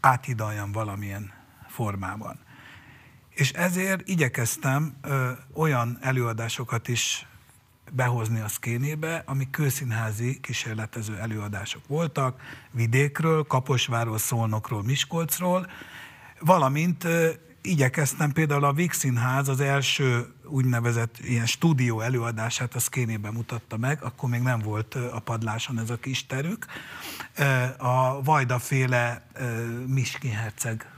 [0.00, 1.32] áthidaljam valamilyen
[1.68, 2.40] formában.
[3.30, 7.26] És ezért igyekeztem ö, olyan előadásokat is
[7.92, 12.40] behozni a szkénébe, ami kőszínházi kísérletező előadások voltak,
[12.70, 15.66] vidékről, Kaposváról, Szolnokról, Miskolcról,
[16.40, 17.06] valamint
[17.62, 24.02] igyekeztem például a Víg Színház az első úgynevezett ilyen stúdió előadását a Szkénében mutatta meg,
[24.02, 26.66] akkor még nem volt a padláson ez a kis terük.
[27.76, 29.26] A Vajda féle
[29.86, 30.90] Miski Herceg,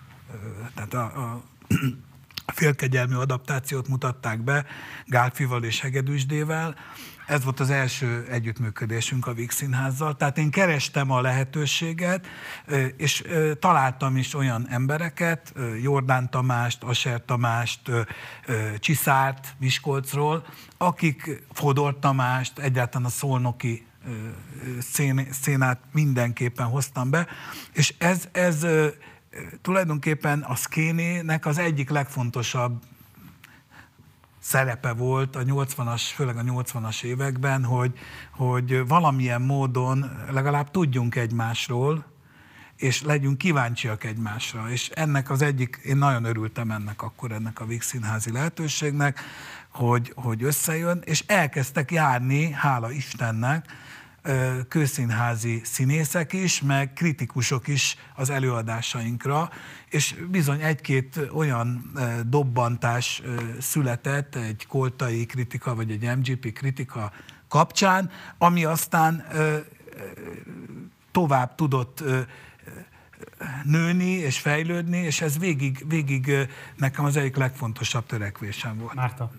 [0.75, 1.43] tehát a, a
[2.61, 4.67] félkegyelmű adaptációt mutatták be
[5.07, 6.75] Gálfival és Hegedűsdével,
[7.31, 10.17] ez volt az első együttműködésünk a Víg Színházzal.
[10.17, 12.27] Tehát én kerestem a lehetőséget,
[12.97, 13.25] és
[13.59, 15.53] találtam is olyan embereket,
[15.83, 17.81] Jordán Tamást, Aser Tamást,
[18.79, 20.45] Csiszárt Miskolcról,
[20.79, 23.87] akik Fodor Tamást, egyáltalán a szolnoki
[25.31, 27.27] szénát mindenképpen hoztam be,
[27.73, 28.67] és ez, ez
[29.63, 32.83] tulajdonképpen a szkénének az egyik legfontosabb
[34.41, 37.93] szerepe volt a 80-as, főleg a 80-as években, hogy,
[38.31, 42.05] hogy valamilyen módon legalább tudjunk egymásról,
[42.77, 44.71] és legyünk kíváncsiak egymásra.
[44.71, 49.21] És ennek az egyik, én nagyon örültem ennek akkor, ennek a Víg Színházi lehetőségnek,
[49.69, 53.67] hogy, hogy összejön, és elkezdtek járni, hála Istennek,
[54.69, 59.51] kőszínházi színészek is, meg kritikusok is az előadásainkra,
[59.89, 61.93] és bizony egy-két olyan
[62.27, 63.23] dobbantás
[63.61, 67.13] született, egy koltai kritika, vagy egy MGP kritika
[67.49, 69.27] kapcsán, ami aztán
[71.11, 72.05] tovább tudott
[73.65, 78.95] nőni és fejlődni, és ez végig, végig nekem az egyik legfontosabb törekvésem volt.
[78.95, 79.31] Márta?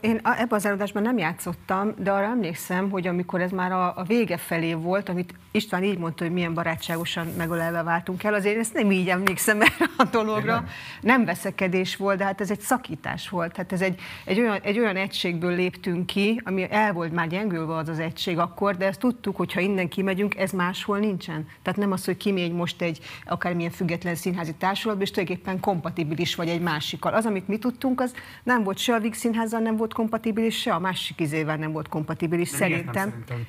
[0.00, 4.02] Én ebben az előadásban nem játszottam, de arra emlékszem, hogy amikor ez már a, a
[4.02, 8.74] vége felé volt, amit István így mondta, hogy milyen barátságosan megölelve váltunk el, azért ezt
[8.74, 10.52] nem így emlékszem erre a dologra.
[10.52, 10.66] Nem.
[11.00, 13.56] nem veszekedés volt, de hát ez egy szakítás volt.
[13.56, 17.74] Hát ez egy, egy, olyan, egy olyan egységből léptünk ki, ami el volt már gyengülve
[17.74, 21.46] az az egység akkor, de ezt tudtuk, hogy ha innen kimegyünk, ez máshol nincsen.
[21.62, 26.48] Tehát nem az, hogy kimegy most egy akármilyen független színházi társulatba, és tulajdonképpen kompatibilis vagy
[26.48, 27.14] egy másikkal.
[27.14, 30.74] Az, amit mi tudtunk, az nem volt se a Víg színházzal nem volt kompatibilis, se
[30.74, 32.92] a másik izével nem volt kompatibilis, De szerintem.
[32.92, 33.46] Nem, szerintem.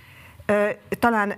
[1.00, 1.32] Talán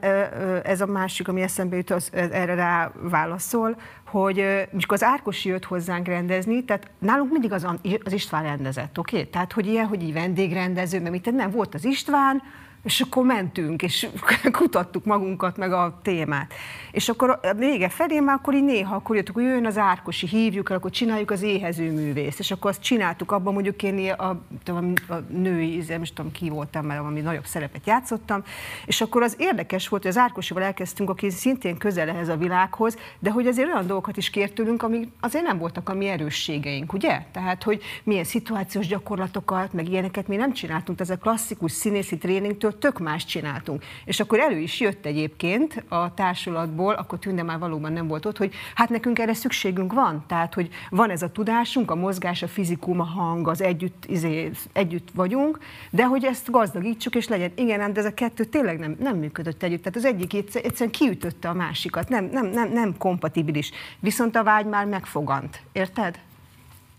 [0.63, 3.75] ez a másik, ami eszembe jut, az erre rá válaszol,
[4.05, 7.67] hogy mikor az Árkosi jött hozzánk rendezni, tehát nálunk mindig az,
[8.03, 9.17] az István rendezett, oké?
[9.17, 9.29] Okay?
[9.29, 12.41] Tehát, hogy ilyen, hogy így vendégrendező, mert mit nem volt az István,
[12.83, 14.07] és akkor mentünk, és
[14.51, 16.53] kutattuk magunkat, meg a témát.
[16.91, 20.27] És akkor a vége felé már akkor így néha, akkor jöttük, hogy jön az Árkosi,
[20.27, 22.39] hívjuk el, akkor csináljuk az éhező művészt.
[22.39, 24.71] És akkor azt csináltuk, abban mondjuk én a, a,
[25.07, 28.43] a női, nem tudom ki voltam, mert valami nagyobb szerepet játszottam.
[28.85, 32.97] És akkor az érdekes volt, hogy az Árkosival elkezdtünk, aki szintén közel ehhez a világhoz,
[33.19, 37.21] de hogy azért olyan dolgokat is kértünk, amik azért nem voltak a mi erősségeink, ugye?
[37.31, 42.70] Tehát, hogy milyen szituációs gyakorlatokat, meg ilyeneket mi nem csináltunk, ez a klasszikus színészi tréningtől
[42.77, 43.83] tök más csináltunk.
[44.05, 48.37] És akkor elő is jött egyébként a társulatból, akkor Tünde már valóban nem volt ott,
[48.37, 50.23] hogy hát nekünk erre szükségünk van.
[50.27, 54.51] Tehát, hogy van ez a tudásunk, a mozgás, a fizikum, a hang, az együtt, izé,
[54.73, 55.59] együtt vagyunk,
[55.89, 57.51] de hogy ezt gazdagítsuk, és legyen.
[57.55, 59.83] Igen, de ez a kettő tényleg nem, nem működött együtt.
[59.83, 63.71] Tehát az egyik egyszerűen kiütötte a másikat, nem, nem, nem, nem kompatibilis.
[63.99, 65.61] Viszont a vágy már megfogant.
[65.71, 66.19] Érted?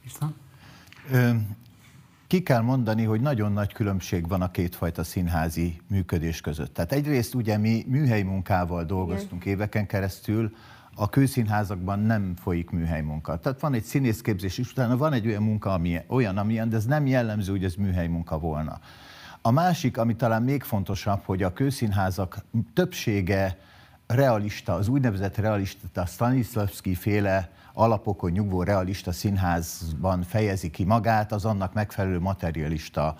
[0.02, 0.34] Viszont?
[2.32, 6.74] Ki kell mondani, hogy nagyon nagy különbség van a kétfajta színházi működés között.
[6.74, 9.54] Tehát egyrészt ugye mi műhelyi munkával dolgoztunk Igen.
[9.54, 10.54] éveken keresztül,
[10.94, 13.38] a kőszínházakban nem folyik műhely munka.
[13.38, 16.84] Tehát van egy színészképzés is, utána van egy olyan munka, ami olyan, amilyen, de ez
[16.84, 18.80] nem jellemző, hogy ez műhely munka volna.
[19.42, 23.58] A másik, ami talán még fontosabb, hogy a kőszínházak többsége
[24.06, 31.44] realista, az úgynevezett realista, a Stanislavski féle alapokon nyugvó realista színházban fejezi ki magát, az
[31.44, 33.16] annak megfelelő materialista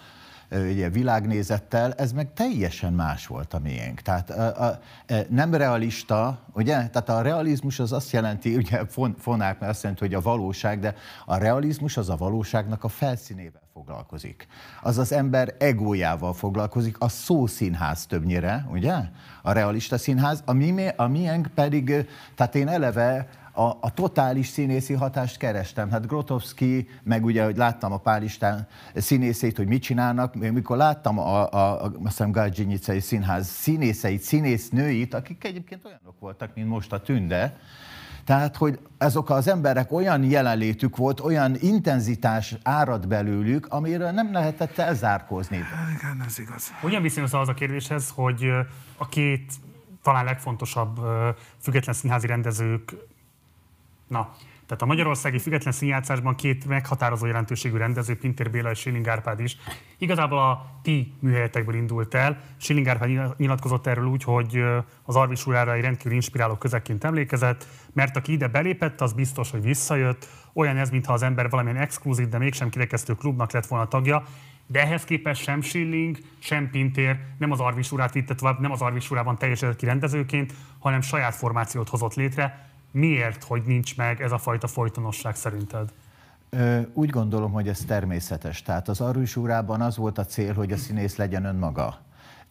[0.53, 4.01] ugye, világnézettel, ez meg teljesen más volt a miénk.
[4.01, 4.79] Tehát a, a,
[5.29, 6.75] nem realista, ugye?
[6.75, 8.81] Tehát a realizmus az azt jelenti, ugye
[9.19, 10.95] fonák, mert azt jelenti, hogy a valóság, de
[11.25, 14.47] a realizmus az a valóságnak a felszínével foglalkozik.
[14.83, 18.95] Az az ember egójával foglalkozik, a szószínház többnyire, ugye?
[19.43, 24.95] A realista színház, a, mi, a miénk pedig, tehát én eleve a, a totális színészi
[24.95, 25.91] hatást kerestem.
[25.91, 31.53] Hát Grotowski, meg ugye, hogy láttam a Pálistán színészét, hogy mit csinálnak, mikor láttam a,
[31.53, 37.57] a, a azt hiszem színház színészeit, színésznőit, akik egyébként olyanok voltak, mint most a Tünde,
[38.25, 44.79] tehát, hogy azok az emberek olyan jelenlétük volt, olyan intenzitás árad belőlük, amiről nem lehetett
[44.79, 45.57] elzárkózni.
[45.57, 46.73] Igen, ez igaz.
[46.81, 48.51] Hogyan viszonyulsz az a kérdéshez, hogy
[48.97, 49.53] a két
[50.03, 51.01] talán legfontosabb
[51.61, 52.95] független színházi rendezők
[54.13, 54.31] Na,
[54.67, 59.57] tehát a magyarországi független színjátszásban két meghatározó jelentőségű rendező, Pintér Béla és Schilling Árpád is,
[59.99, 62.41] igazából a ti műhelyetekből indult el.
[62.57, 64.65] Schilling Árpád nyilatkozott erről úgy, hogy
[65.03, 69.63] az Arvis úrjára egy rendkívül inspiráló közekként emlékezett, mert aki ide belépett, az biztos, hogy
[69.63, 70.29] visszajött.
[70.53, 74.23] Olyan ez, mintha az ember valamilyen exkluzív, de mégsem kirekesztő klubnak lett volna tagja.
[74.67, 78.81] De ehhez képest sem Schilling, sem Pintér nem az Arvis urát vitte tovább, nem az
[78.81, 84.33] Arvis urában teljesedett ki rendezőként, hanem saját formációt hozott létre, Miért, hogy nincs meg ez
[84.33, 85.93] a fajta folytonosság szerinted?
[86.93, 88.63] Úgy gondolom, hogy ez természetes.
[88.63, 89.37] Tehát az Arus
[89.67, 91.99] az volt a cél, hogy a színész legyen önmaga.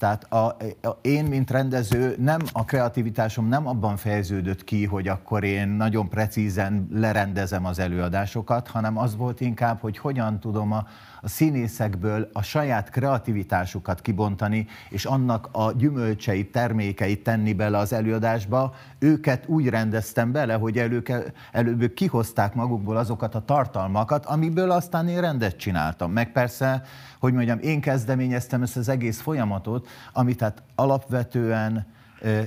[0.02, 0.45] Tehát a,
[0.82, 6.10] a, én, mint rendező, nem a kreativitásom nem abban fejeződött ki, hogy akkor én nagyon
[6.10, 10.88] precízen lerendezem az előadásokat, hanem az volt inkább, hogy hogyan tudom a,
[11.22, 18.74] a színészekből a saját kreativitásukat kibontani, és annak a gyümölcseit, termékeit tenni bele az előadásba.
[18.99, 25.22] Őket úgy rendeztem bele, hogy előke, előbb kihozták magukból azokat a tartalmakat, amiből aztán én
[25.22, 26.12] rendet csináltam.
[26.12, 26.84] Meg persze,
[27.20, 31.86] hogy mondjam, én kezdeményeztem ezt az egész folyamatot, amit tehát alapvetően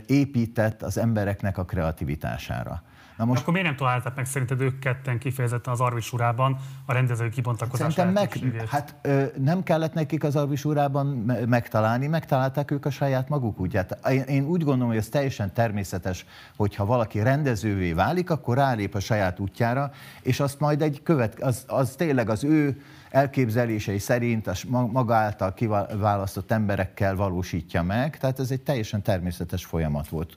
[0.06, 2.82] épített az embereknek a kreativitására.
[3.16, 3.40] Na most...
[3.40, 6.56] Akkor miért nem találták meg szerinted ők ketten kifejezetten az Arvis urában
[6.86, 11.06] a rendezői kibontakozás Szerintem meg, hát ö, nem kellett nekik az Arvis urában
[11.46, 13.98] megtalálni, megtalálták ők a saját maguk útját.
[14.10, 19.00] Én, én úgy gondolom, hogy ez teljesen természetes, hogyha valaki rendezővé válik, akkor rálép a
[19.00, 19.90] saját útjára,
[20.22, 24.54] és azt majd egy követ, az, az tényleg az ő elképzelései szerint a
[24.92, 28.18] maga által kiválasztott emberekkel valósítja meg.
[28.18, 30.34] Tehát ez egy teljesen természetes folyamat volt.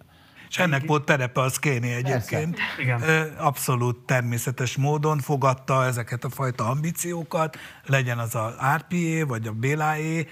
[0.50, 2.58] És ennek volt terepe az Kéni egyébként.
[2.80, 3.02] Igen.
[3.38, 10.28] Abszolút természetes módon fogadta ezeket a fajta ambíciókat, legyen az a RPA vagy a Béláé,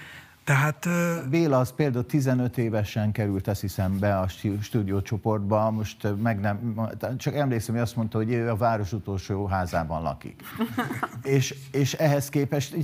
[0.46, 0.88] tehát...
[1.30, 4.28] Béla az például 15 évesen került, azt hiszem, be a
[4.60, 6.80] stúdiócsoportba, most meg nem,
[7.16, 10.42] csak emlékszem, hogy azt mondta, hogy ő a város utolsó házában lakik.
[11.22, 12.76] és, és ehhez képest,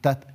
[0.00, 0.26] tehát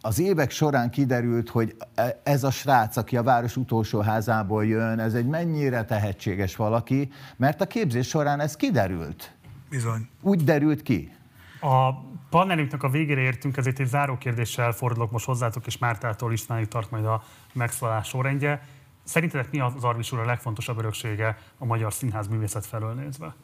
[0.00, 4.98] az évek során kiderült, hogy e, ez a srác, aki a város utolsó házából jön,
[4.98, 9.34] ez egy mennyire tehetséges valaki, mert a képzés során ez kiderült.
[9.70, 10.08] Bizony.
[10.22, 11.12] Úgy derült ki.
[11.60, 11.94] A
[12.30, 16.90] panelünknek a végére értünk, ezért egy záró kérdéssel fordulok most hozzátok, és Mártától Istvánig tart
[16.90, 17.22] majd a
[17.52, 18.62] megszólalás sorrendje.
[19.04, 23.34] Szerintetek mi az Arvis úr a legfontosabb öröksége a magyar színház művészet felől nézve?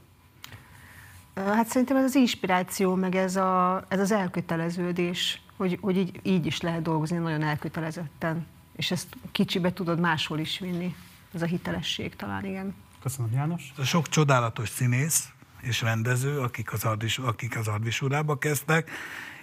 [1.44, 6.46] Hát szerintem ez az inspiráció, meg ez, a, ez az elköteleződés, hogy, hogy így, így
[6.46, 10.94] is lehet dolgozni nagyon elkötelezetten, és ezt kicsibe tudod máshol is vinni.
[11.34, 12.74] Ez a hitelesség talán, igen.
[13.02, 13.72] Köszönöm, János.
[13.76, 15.28] A sok csodálatos színész
[15.60, 18.90] és rendező, akik az, Ardis, akik az Ardvisurába kezdtek,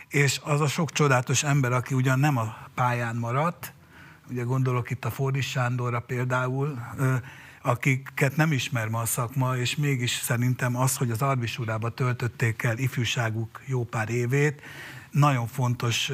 [0.07, 3.73] és az a sok csodálatos ember, aki ugyan nem a pályán maradt,
[4.29, 6.79] ugye gondolok itt a Fordis Sándorra például,
[7.64, 12.78] akiket nem ismer ma a szakma, és mégis szerintem az, hogy az Arvisurába töltötték el
[12.78, 14.61] ifjúságuk jó pár évét,
[15.11, 16.11] nagyon fontos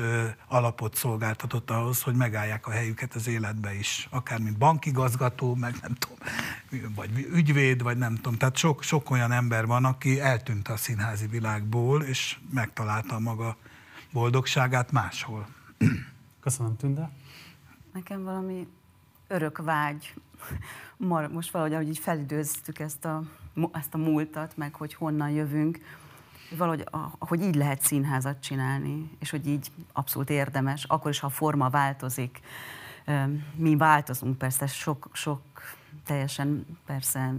[0.47, 4.07] alapot szolgáltatott ahhoz, hogy megállják a helyüket az életbe is.
[4.11, 8.37] Akár mint bankigazgató, meg nem tudom, vagy ügyvéd, vagy nem tudom.
[8.37, 13.57] Tehát sok, sok olyan ember van, aki eltűnt a színházi világból, és megtalálta a maga
[14.11, 15.47] boldogságát máshol.
[16.41, 17.09] Köszönöm, Tünde.
[17.93, 18.67] Nekem valami
[19.27, 20.13] örök vágy.
[21.07, 23.23] Most valahogy, ahogy így felidőztük ezt a,
[23.71, 25.79] ezt a múltat, meg hogy honnan jövünk,
[26.57, 26.83] valahogy,
[27.19, 31.69] hogy így lehet színházat csinálni, és hogy így abszolút érdemes, akkor is, ha a forma
[31.69, 32.39] változik.
[33.55, 35.41] Mi változunk persze, sok, sok
[36.05, 37.33] teljesen persze,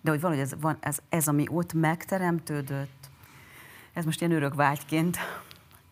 [0.00, 3.10] de hogy valahogy ez, van, ez, ez, ami ott megteremtődött,
[3.92, 5.18] ez most ilyen örök vágyként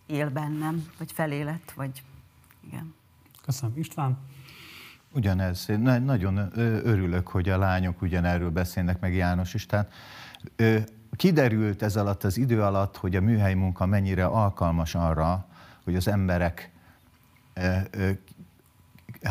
[0.07, 2.03] él bennem, vagy felélett, vagy
[2.66, 2.95] igen.
[3.43, 3.78] Köszönöm.
[3.78, 4.18] István?
[5.12, 5.66] Ugyanez.
[6.04, 6.50] Nagyon
[6.84, 9.66] örülök, hogy a lányok ugyanerről beszélnek, meg János is.
[9.66, 9.92] Tehát
[11.16, 15.46] kiderült ez alatt az idő alatt, hogy a műhely munka mennyire alkalmas arra,
[15.84, 16.70] hogy az emberek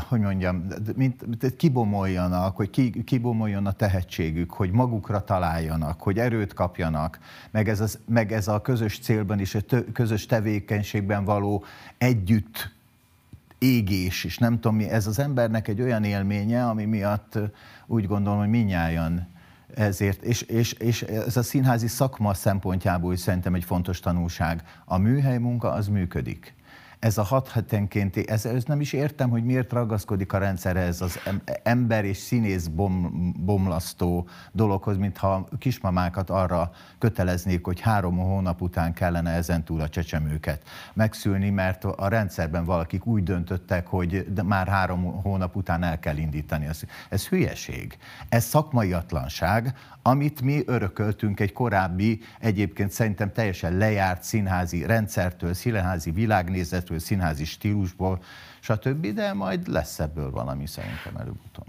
[0.07, 6.53] hogy mondjam, mint, mint kibomoljanak, hogy ki, kibomoljon a tehetségük, hogy magukra találjanak, hogy erőt
[6.53, 7.19] kapjanak,
[7.51, 11.63] meg ez, az, meg ez a közös célban és a tö, közös tevékenységben való
[11.97, 12.71] együtt
[13.59, 17.39] égés, és nem tudom mi, ez az embernek egy olyan élménye, ami miatt
[17.87, 19.27] úgy gondolom, hogy minnyáján
[19.75, 24.63] ezért, és, és, és ez a színházi szakma szempontjából is szerintem egy fontos tanulság.
[24.85, 26.57] A műhely munka az működik
[26.99, 31.01] ez a hat hetenkénti, ez, ez nem is értem, hogy miért ragaszkodik a rendszer ez
[31.01, 31.19] az
[31.63, 39.31] ember és színész bom, bomlasztó dologhoz, mintha kismamákat arra köteleznék, hogy három hónap után kellene
[39.31, 40.61] ezentúl a csecsemőket
[40.93, 46.65] megszülni, mert a rendszerben valakik úgy döntöttek, hogy már három hónap után el kell indítani.
[46.65, 47.97] Ez, ez hülyeség.
[48.29, 49.73] Ez szakmaiatlanság,
[50.09, 58.21] amit mi örököltünk egy korábbi, egyébként szerintem teljesen lejárt színházi rendszertől, színházi világnézetről, színházi stílusból,
[58.59, 61.67] stb., de majd lesz ebből valami szerintem előbb-utóbb.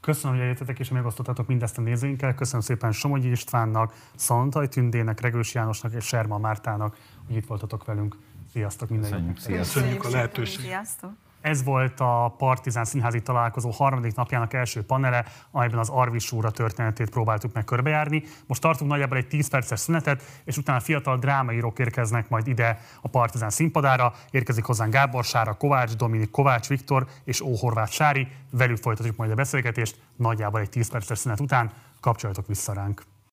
[0.00, 2.34] Köszönöm, hogy eljöttetek és megosztottatok mindezt a nézőinkkel.
[2.34, 6.96] Köszönöm szépen Somogyi Istvánnak, Szantaj Tündének, Regős Jánosnak és Serma Mártának,
[7.26, 8.16] hogy itt voltatok velünk.
[8.52, 9.58] Sziasztok mindenkinek!
[9.58, 10.64] Köszönjük a lehetőséget!
[10.64, 11.12] Sziasztok!
[11.42, 17.10] Ez volt a Partizán Színházi Találkozó harmadik napjának első panele, amelyben az Arvis úra történetét
[17.10, 18.22] próbáltuk meg körbejárni.
[18.46, 23.08] Most tartunk nagyjából egy 10 perces szünetet, és utána fiatal drámaírók érkeznek majd ide a
[23.08, 24.12] Partizán színpadára.
[24.30, 27.54] Érkezik hozzánk Gábor Sára, Kovács Dominik, Kovács Viktor és Ó
[27.86, 28.28] Sári.
[28.50, 31.70] Velük folytatjuk majd a beszélgetést nagyjából egy 10 perces szünet után.
[32.00, 33.11] Kapcsoljatok vissza ránk!